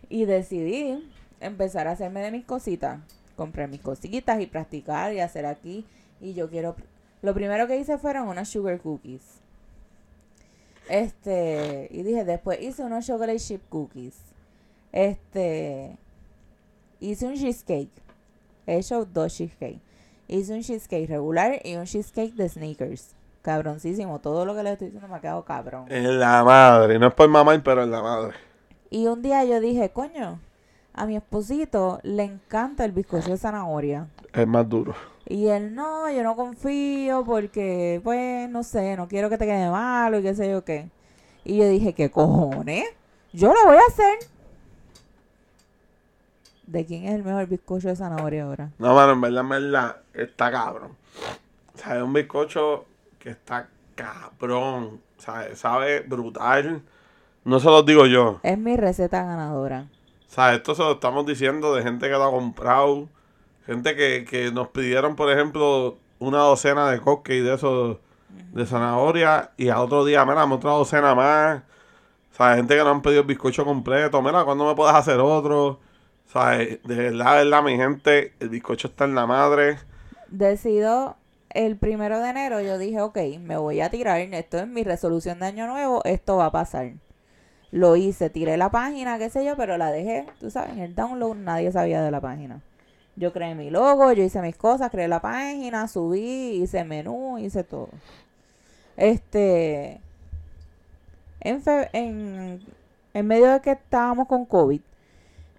[0.10, 1.08] Y decidí
[1.40, 3.00] empezar a hacerme de mis cositas.
[3.36, 5.86] Compré mis cositas y practicar y hacer aquí.
[6.20, 6.76] Y yo quiero...
[7.22, 9.40] Lo primero que hice fueron unas sugar cookies.
[10.90, 14.16] Este, y dije, después hice unos chocolate chip cookies.
[14.92, 15.98] Este,
[17.00, 18.05] hice un cheesecake.
[18.66, 19.80] He hecho dos cheesecake.
[20.28, 23.16] Hice un cheesecake regular y un cheesecake de sneakers.
[23.42, 24.20] Cabroncísimo.
[24.20, 25.86] Todo lo que le estoy diciendo me ha quedado cabrón.
[25.90, 26.98] En la madre.
[26.98, 28.34] No es por mamá, pero en la madre.
[28.90, 30.40] Y un día yo dije, coño,
[30.94, 34.08] a mi esposito le encanta el bizcocho de zanahoria.
[34.34, 34.96] Es más duro.
[35.28, 39.70] Y él, no, yo no confío porque, pues, no sé, no quiero que te quede
[39.70, 40.90] malo y qué sé yo qué.
[41.44, 42.86] Y yo dije, ¿qué cojones?
[43.34, 44.30] Yo lo voy a hacer.
[46.68, 48.72] ¿De quién es el mejor bizcocho de zanahoria ahora?
[48.80, 50.92] No, mano, en verdad, en verdad, está cabrón.
[51.74, 52.86] O sea, es un bizcocho
[53.20, 55.02] que está cabrón.
[55.18, 56.82] O sea, sabe brutal.
[57.44, 58.40] No se lo digo yo.
[58.42, 59.88] Es mi receta ganadora.
[60.28, 63.08] O sea, esto se lo estamos diciendo de gente que lo ha comprado.
[63.66, 67.98] Gente que, que nos pidieron, por ejemplo, una docena de cupcakes de esos
[68.54, 69.52] de zanahoria.
[69.58, 71.62] Y al otro día, mira, otra docena más.
[72.34, 74.22] O sea, gente que no han pedido el bizcocho completo.
[74.22, 75.80] Mira, ¿cuándo me puedes hacer otro?
[76.28, 79.78] O sea, de verdad, de verdad, mi gente, el bizcocho está en la madre.
[80.30, 81.18] Decido
[81.50, 84.20] el primero de enero, yo dije, ok, me voy a tirar.
[84.20, 86.04] Esto es mi resolución de año nuevo.
[86.06, 86.94] Esto va a pasar.
[87.72, 90.96] Lo hice, tiré la página, qué sé yo, pero la dejé, tú sabes, en el
[90.96, 92.62] download nadie sabía de la página.
[93.18, 97.64] Yo creé mi logo, yo hice mis cosas, creé la página, subí, hice menú, hice
[97.64, 97.90] todo.
[98.98, 100.00] Este,
[101.42, 102.62] en, fe- en
[103.14, 104.82] en medio de que estábamos con COVID,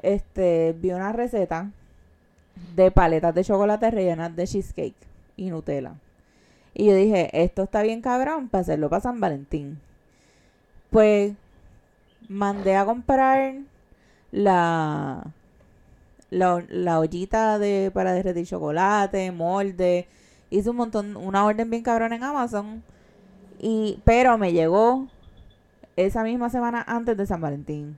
[0.06, 1.70] este, vi una receta
[2.76, 4.94] de paletas de chocolate rellenas de cheesecake
[5.36, 5.94] y Nutella.
[6.74, 9.80] Y yo dije, esto está bien cabrón para hacerlo para San Valentín.
[10.90, 11.32] Pues
[12.28, 13.54] mandé a comprar
[14.30, 15.24] la,
[16.30, 20.06] la, la ollita de, para derretir chocolate, molde.
[20.50, 22.82] Hice un montón, una orden bien cabrón en Amazon.
[23.58, 25.08] Y, pero me llegó
[25.96, 27.96] esa misma semana antes de San Valentín.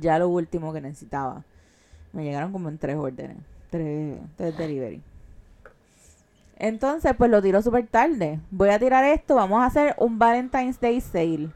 [0.00, 1.44] Ya lo último que necesitaba.
[2.12, 3.36] Me llegaron como en tres órdenes.
[3.70, 5.02] Tres, tres delivery.
[6.56, 8.40] Entonces, pues lo tiro súper tarde.
[8.50, 9.36] Voy a tirar esto.
[9.36, 11.50] Vamos a hacer un Valentine's Day sale.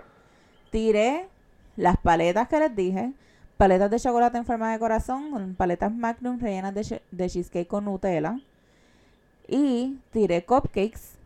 [0.70, 1.28] Tiré
[1.76, 3.12] las paletas que les dije.
[3.56, 5.54] Paletas de chocolate en forma de corazón.
[5.56, 8.38] Paletas Magnum rellenas de, de cheesecake con Nutella.
[9.48, 11.18] Y tiré cupcakes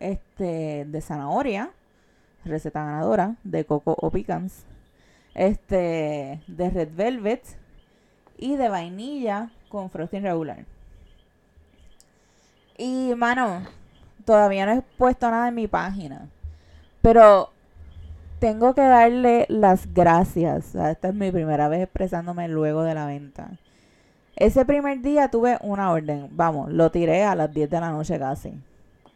[0.00, 1.70] este, de zanahoria.
[2.44, 3.36] Receta ganadora.
[3.44, 4.64] De coco o pecans.
[5.34, 7.42] Este, de red velvet.
[8.38, 10.64] Y de vainilla con frosting regular.
[12.76, 13.62] Y, mano,
[14.24, 16.28] todavía no he puesto nada en mi página.
[17.02, 17.50] Pero
[18.38, 20.74] tengo que darle las gracias.
[20.74, 23.52] Esta es mi primera vez expresándome luego de la venta.
[24.36, 26.28] Ese primer día tuve una orden.
[26.32, 28.52] Vamos, lo tiré a las 10 de la noche casi.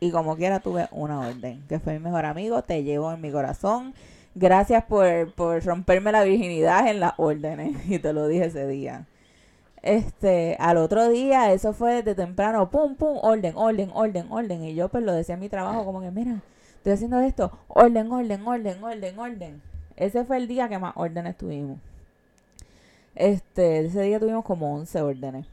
[0.00, 1.64] Y como quiera tuve una orden.
[1.68, 2.62] Que fue mi mejor amigo.
[2.62, 3.94] Te llevo en mi corazón.
[4.40, 7.76] Gracias por, por romperme la virginidad en las órdenes.
[7.88, 9.04] Y te lo dije ese día.
[9.82, 14.62] Este, al otro día, eso fue desde temprano, pum, pum, orden, orden, orden, orden.
[14.64, 16.40] Y yo pues lo decía en mi trabajo como que, mira,
[16.76, 19.62] estoy haciendo esto, orden, orden, orden, orden, orden.
[19.96, 21.78] Ese fue el día que más órdenes tuvimos.
[23.16, 25.46] Este, ese día tuvimos como 11 órdenes.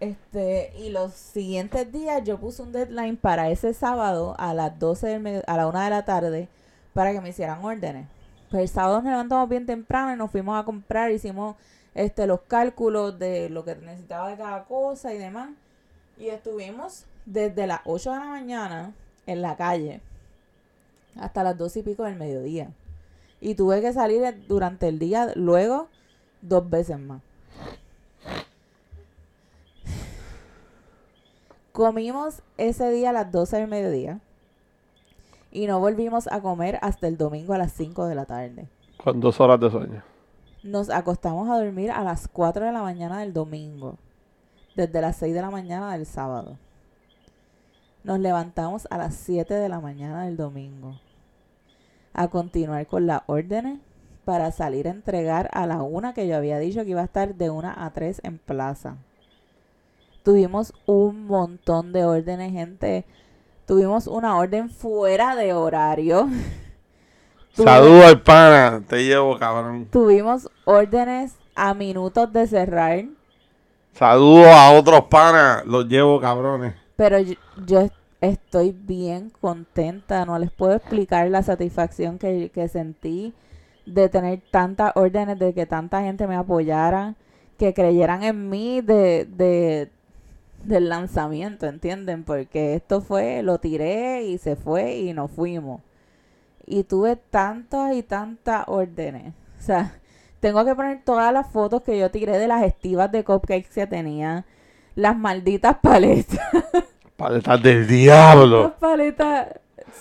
[0.00, 5.06] Este, y los siguientes días yo puse un deadline para ese sábado a las 12
[5.06, 6.48] del a la 1 de la tarde
[6.94, 8.06] para que me hicieran órdenes.
[8.50, 11.56] Pues el sábado nos levantamos bien temprano y nos fuimos a comprar, hicimos
[11.94, 15.50] este los cálculos de lo que necesitaba de cada cosa y demás.
[16.18, 18.92] Y estuvimos desde las 8 de la mañana
[19.26, 20.00] en la calle
[21.18, 22.70] hasta las 12 y pico del mediodía.
[23.40, 25.88] Y tuve que salir durante el día luego
[26.42, 27.22] dos veces más.
[31.72, 34.20] Comimos ese día a las 12 del mediodía
[35.52, 38.68] y no volvimos a comer hasta el domingo a las 5 de la tarde.
[38.96, 40.02] Con dos horas de sueño.
[40.62, 43.98] Nos acostamos a dormir a las 4 de la mañana del domingo,
[44.74, 46.56] desde las 6 de la mañana del sábado.
[48.04, 50.98] Nos levantamos a las 7 de la mañana del domingo
[52.14, 53.78] a continuar con las órdenes
[54.24, 57.34] para salir a entregar a la una que yo había dicho que iba a estar
[57.34, 58.96] de 1 a 3 en plaza.
[60.22, 63.04] Tuvimos un montón de órdenes, gente.
[63.72, 66.28] Tuvimos una orden fuera de horario.
[67.54, 68.82] Saludos al pana.
[68.86, 69.88] Te llevo, cabrón.
[69.90, 73.06] Tuvimos órdenes a minutos de cerrar,
[73.94, 75.64] Saludos a otros panas.
[75.64, 76.74] Los llevo, cabrones.
[76.96, 77.32] pero yo,
[77.66, 77.88] yo
[78.20, 80.26] estoy bien contenta.
[80.26, 83.32] No les puedo explicar la satisfacción que, que sentí
[83.86, 87.14] de tener tantas órdenes, de que tanta gente me apoyara,
[87.58, 89.90] que creyeran en mí de, de
[90.64, 92.24] del lanzamiento, ¿entienden?
[92.24, 95.80] Porque esto fue, lo tiré y se fue y nos fuimos.
[96.66, 99.34] Y tuve tantas y tantas órdenes.
[99.58, 99.94] O sea,
[100.40, 103.86] tengo que poner todas las fotos que yo tiré de las estivas de cupcakes que
[103.86, 104.44] tenía.
[104.94, 106.38] Las malditas paletas.
[107.16, 108.62] Paletas del diablo.
[108.64, 109.48] Las paletas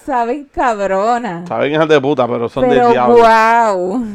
[0.06, 1.48] saben cabronas.
[1.48, 3.16] Saben hijas de puta, pero son Pero del diablo.
[3.18, 4.06] wow.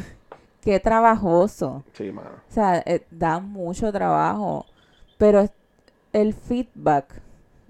[0.61, 1.85] Qué trabajoso.
[1.93, 2.31] Sí, mano.
[2.49, 4.67] O sea, eh, da mucho trabajo.
[5.19, 5.53] Pero es-
[6.17, 7.21] el feedback,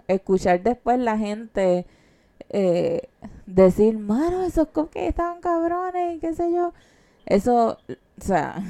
[0.06, 1.85] escuchar después la gente
[2.51, 3.09] eh,
[3.47, 6.73] decir, mano, esos cupcakes estaban cabrones y qué sé yo.
[7.24, 8.62] Eso, o sea,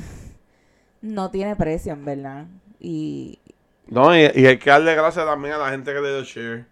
[1.02, 2.46] no tiene precio, en verdad.
[2.80, 3.38] Y.
[3.88, 6.64] No, y, y hay que darle gracias también a la gente que le dio share.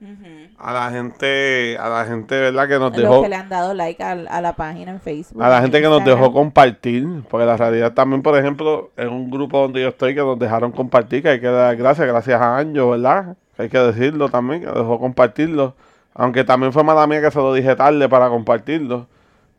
[0.59, 2.69] A la gente, a la gente, ¿verdad?
[2.69, 3.23] Que nos dejó.
[3.23, 5.41] que le han dado like a, a la página en Facebook.
[5.43, 9.09] A la en gente que nos dejó compartir, porque la realidad también, por ejemplo, en
[9.09, 12.41] un grupo donde yo estoy, que nos dejaron compartir, que hay que dar gracias, gracias
[12.41, 13.36] a Anjo, ¿verdad?
[13.57, 15.77] Que hay que decirlo también, que dejó compartirlo.
[16.15, 19.07] Aunque también fue mala mía que se lo dije tarde para compartirlo.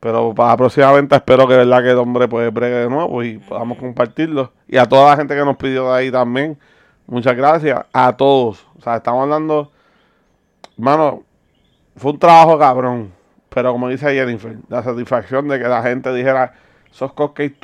[0.01, 1.81] Pero para la próxima venta espero que, ¿verdad?
[1.81, 4.51] Que el hombre pues bregue de nuevo y podamos compartirlo.
[4.67, 6.57] Y a toda la gente que nos pidió de ahí también,
[7.07, 7.85] muchas gracias.
[7.93, 8.65] A todos.
[8.77, 9.71] O sea, estamos hablando,
[10.77, 11.23] hermano,
[11.95, 13.13] fue un trabajo cabrón.
[13.49, 16.53] Pero como dice Jennifer, la satisfacción de que la gente dijera,
[16.91, 17.57] esos cupcakes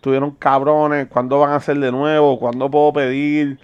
[0.00, 2.38] tuvieron cabrones, ¿cuándo van a hacer de nuevo?
[2.38, 3.60] ¿Cuándo puedo pedir?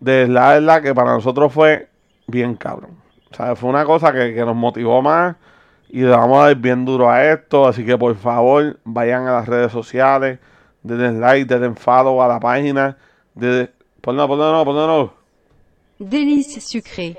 [0.00, 1.88] De la verdad que para nosotros fue
[2.26, 2.98] bien cabrón.
[3.30, 5.36] O sea, fue una cosa que, que nos motivó más
[5.88, 7.66] Y vamos a dar bien duro a esto.
[7.66, 10.38] Así que por favor, vayan a las redes sociales.
[10.82, 12.96] Denle like, denle follow a la página.
[14.06, 15.12] Ponlo, ponlo,
[16.60, 17.16] sucrées.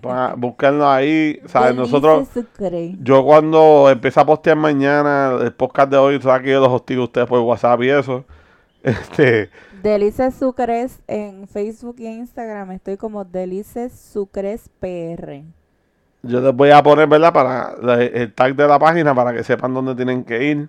[0.00, 1.40] Ponga- Búsquenlo ahí.
[1.46, 1.76] ¿sabes?
[1.76, 2.96] Delice Nosotros, Sucre.
[3.02, 7.02] yo cuando empecé a postear mañana el podcast de hoy, sabes que yo los hostigo
[7.02, 8.24] a ustedes por WhatsApp y eso.
[8.82, 9.50] Este,
[9.82, 12.70] Delices Sucres en Facebook y Instagram.
[12.70, 15.42] Estoy como Delices Sucres PR.
[16.22, 17.32] yo les voy a poner, ¿verdad?
[17.32, 20.68] Para la- el tag de la página para que sepan dónde tienen que ir.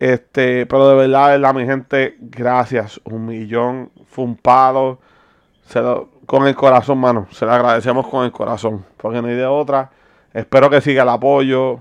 [0.00, 3.00] Este, pero de verdad, de verdad, mi gente, gracias.
[3.04, 3.90] Un millón,
[4.36, 4.98] palo.
[5.66, 7.26] Se lo- con el corazón, mano.
[7.30, 8.84] Se lo agradecemos con el corazón.
[8.96, 9.90] Porque no hay de otra.
[10.32, 11.80] Espero que siga el apoyo.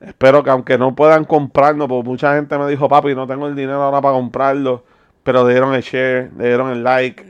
[0.00, 3.56] Espero que aunque no puedan comprarlo, porque mucha gente me dijo, papi, no tengo el
[3.56, 4.84] dinero ahora para comprarlo.
[5.22, 7.24] Pero le dieron el share, le dieron el like.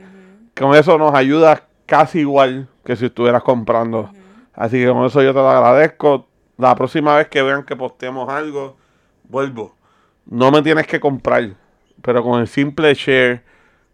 [0.57, 4.09] Con eso nos ayuda casi igual que si estuvieras comprando.
[4.53, 6.27] Así que con eso yo te lo agradezco.
[6.57, 8.77] La próxima vez que vean que posteemos algo,
[9.23, 9.75] vuelvo.
[10.25, 11.51] No me tienes que comprar,
[12.01, 13.43] pero con el simple share,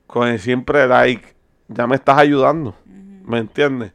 [0.07, 1.36] con el simple like,
[1.68, 2.76] ya me estás ayudando.
[2.86, 3.91] ¿Me entiendes?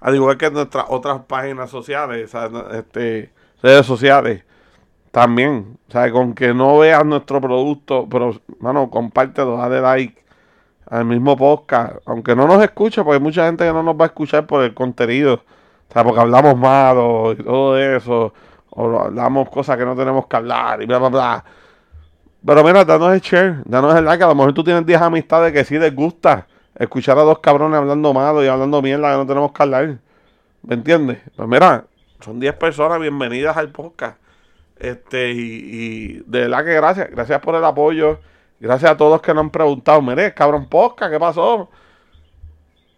[0.00, 2.32] Al igual que nuestras otras páginas sociales,
[2.72, 3.32] este,
[3.62, 4.44] redes sociales,
[5.10, 5.78] también.
[5.88, 10.24] O sea, con que no veas nuestro producto, pero, mano, compártelo, dale like
[10.90, 14.04] al mismo podcast, aunque no nos escuche, porque hay mucha gente que no nos va
[14.04, 18.32] a escuchar por el contenido, o sea, porque hablamos malo y todo eso,
[18.70, 21.44] o hablamos cosas que no tenemos que hablar y bla, bla, bla.
[22.44, 25.52] Pero mira, danos el share, danos el like, a lo mejor tú tienes 10 amistades
[25.52, 26.46] que sí les gusta
[26.78, 29.98] escuchar a dos cabrones hablando malo y hablando mierda que no tenemos que hablar,
[30.62, 31.18] ¿me entiendes?
[31.36, 31.84] Pues mira,
[32.20, 34.18] son 10 personas bienvenidas al podcast.
[34.76, 38.20] Este, y, y de verdad que gracias, gracias por el apoyo.
[38.60, 41.68] Gracias a todos que nos han preguntado, mire, cabrón podcast, ¿qué pasó?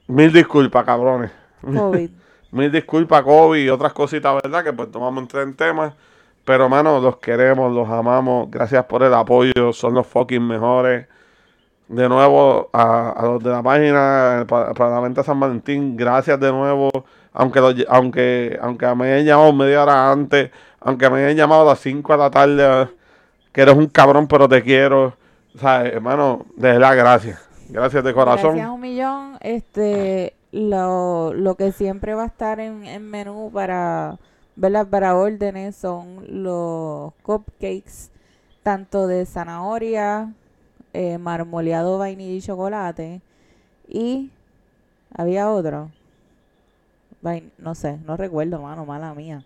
[0.07, 1.31] Mil disculpas, cabrones.
[1.62, 2.11] COVID.
[2.53, 4.65] Mil disculpas, COVID y otras cositas, ¿verdad?
[4.65, 5.95] Que pues tomamos entre en temas.
[6.51, 8.51] Pero, mano, los queremos, los amamos.
[8.51, 9.73] Gracias por el apoyo.
[9.73, 11.07] Son los fucking mejores.
[11.87, 16.91] De nuevo, a, los de la página para, la venta San Valentín, gracias de nuevo.
[17.35, 20.51] Aunque, lo lle- aunque, aunque me hayan llamado media hora antes,
[20.81, 22.89] aunque me hayan llamado a las 5 de la tarde,
[23.53, 25.15] que eres un cabrón, pero te quiero.
[25.57, 27.49] Sea, hermano, de gracias.
[27.69, 28.57] Gracias de corazón.
[28.57, 29.39] Gracias un millón.
[29.41, 34.19] Este, lo, lo que siempre va a estar en menú para,
[34.57, 34.87] ¿verdad?
[34.89, 38.11] Para órdenes son los cupcakes,
[38.63, 40.33] tanto de zanahoria,
[40.93, 43.21] eh, marmoleado vainilla y chocolate.
[43.89, 44.31] Y
[45.15, 45.91] había otro.
[47.23, 49.45] Vain- no sé, no recuerdo, mano, mala mía.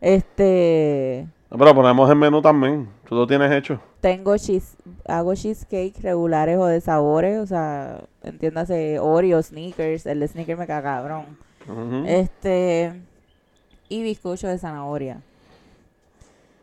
[0.00, 2.88] Este, No, pero ponemos el menú también.
[3.08, 3.80] Tú lo tienes hecho.
[4.00, 10.28] tengo cheese, hago cheesecake regulares o de sabores, o sea, entiéndase Oreo, Snickers, el de
[10.28, 11.24] Snickers me caga cabrón.
[12.06, 12.94] Este
[13.90, 15.22] y bizcocho de zanahoria.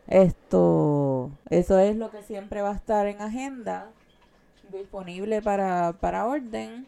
[0.08, 3.92] Esto, eso es lo que siempre va a estar en agenda,
[4.72, 6.86] disponible para, para orden.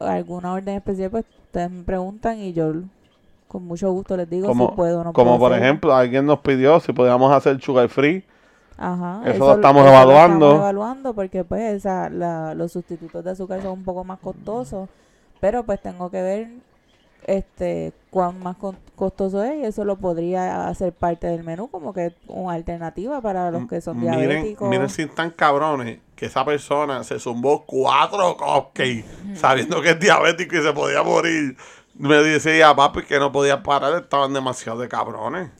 [0.00, 2.72] Alguna orden especial, pues ustedes me preguntan y yo
[3.48, 5.62] con mucho gusto les digo como si puedo o no como puedo por hacer.
[5.62, 8.24] ejemplo, alguien nos pidió si podíamos hacer sugar free.
[8.76, 10.46] Ajá, Eso lo estamos Lo evaluando.
[10.46, 14.88] estamos evaluando porque pues esa, la, los sustitutos de azúcar son un poco más costosos,
[15.40, 16.48] pero pues tengo que ver
[17.26, 18.56] este cuán más
[18.96, 23.50] costoso es y eso lo podría hacer parte del menú como que una alternativa para
[23.50, 24.68] los que son miren, diabéticos.
[24.68, 29.04] miren si están cabrones que esa persona se zumbó cuatro cupcakes
[29.34, 31.56] sabiendo que es diabético y se podía morir.
[31.94, 35.50] Me decía, papi, que no podía parar, estaban demasiado de cabrones.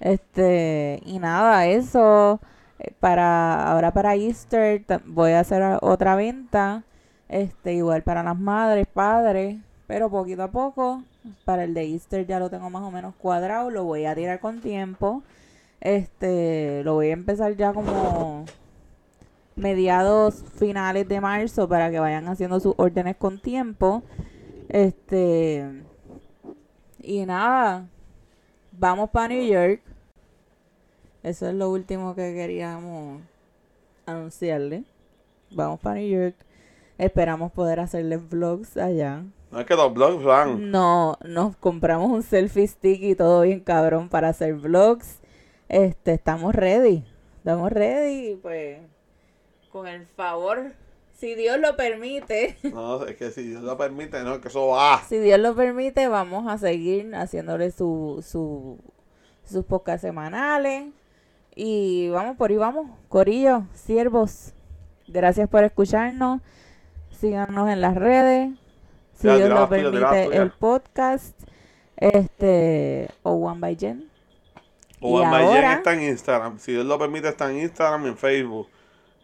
[0.00, 2.40] Este, y nada, eso
[2.78, 6.84] eh, para ahora para Easter voy a hacer otra venta,
[7.28, 9.56] este, igual para las madres, padres,
[9.88, 11.02] pero poquito a poco.
[11.44, 14.38] Para el de Easter ya lo tengo más o menos cuadrado, lo voy a tirar
[14.38, 15.24] con tiempo.
[15.80, 18.44] Este, lo voy a empezar ya como
[19.56, 24.02] mediados finales de marzo para que vayan haciendo sus órdenes con tiempo.
[24.68, 25.82] Este,
[27.00, 27.88] y nada,
[28.72, 29.80] vamos para New York.
[31.22, 33.22] Eso es lo último que queríamos
[34.04, 34.84] anunciarle.
[35.50, 36.36] Vamos para New York.
[36.98, 39.24] Esperamos poder hacerles vlogs allá.
[39.50, 40.70] No es que los blogs van.
[40.70, 45.20] No, nos compramos un selfie stick y todo bien cabrón para hacer vlogs.
[45.68, 47.04] Este, estamos ready.
[47.38, 48.80] Estamos ready, pues
[49.70, 50.72] con el favor,
[51.12, 55.02] si Dios lo permite, No, es que si Dios lo permite, no, que eso va.
[55.08, 58.78] si Dios lo permite, vamos a seguir haciéndole su, su,
[59.44, 60.86] sus podcasts semanales.
[61.54, 62.88] Y vamos por ahí, vamos.
[63.08, 64.52] Corillo, siervos,
[65.08, 66.40] gracias por escucharnos.
[67.10, 68.50] Síganos en las redes.
[69.18, 71.36] Si Ya, Dios lo permite, el podcast.
[71.96, 74.08] Este, o One by Jen.
[75.00, 76.58] O Y Almayen ahora- está en Instagram.
[76.60, 78.68] Si Dios lo permite, está en Instagram y en Facebook.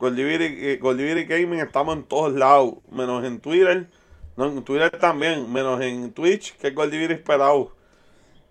[0.00, 2.74] Goldiviri eh, Gaming estamos en todos lados.
[2.90, 3.88] Menos en Twitter.
[4.36, 5.52] No, en Twitter también.
[5.52, 7.70] Menos en Twitch, que es Goldiviri Esperado.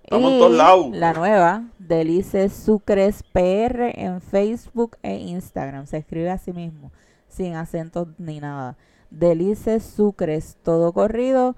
[0.03, 0.88] Estamos en todos lados.
[0.91, 5.88] La nueva, Delices Sucres PR en Facebook e Instagram.
[5.88, 6.94] Se escribe así mismo,
[7.28, 8.78] sin acentos ni nada.
[9.14, 11.56] Delices Sucres, todo corrido.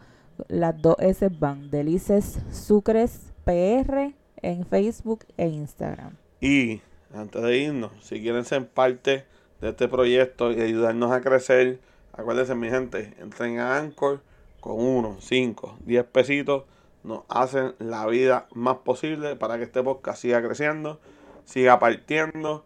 [0.49, 1.71] Las dos S van.
[1.71, 6.17] Delices Sucres PR en Facebook e Instagram.
[6.41, 6.81] Y
[7.13, 9.25] antes de irnos, si quieren ser parte
[9.61, 11.79] de este proyecto y ayudarnos a crecer,
[12.11, 14.21] acuérdense mi gente, entren a Anchor
[14.59, 16.65] con 1, 5, 10 pesitos,
[17.03, 20.99] nos hacen la vida más posible para que este podcast siga creciendo,
[21.45, 22.65] siga partiendo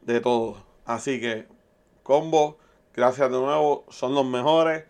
[0.00, 0.64] de todo.
[0.86, 1.46] Así que,
[2.02, 2.56] combo,
[2.94, 4.84] gracias de nuevo, son los mejores.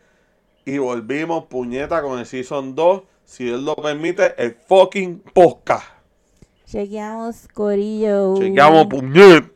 [0.65, 5.87] Y volvimos, puñeta, con el Season 2, si Dios lo permite, el fucking podcast.
[6.67, 8.37] Chequeamos, Corillo.
[8.39, 9.54] Chequeamos, puñet.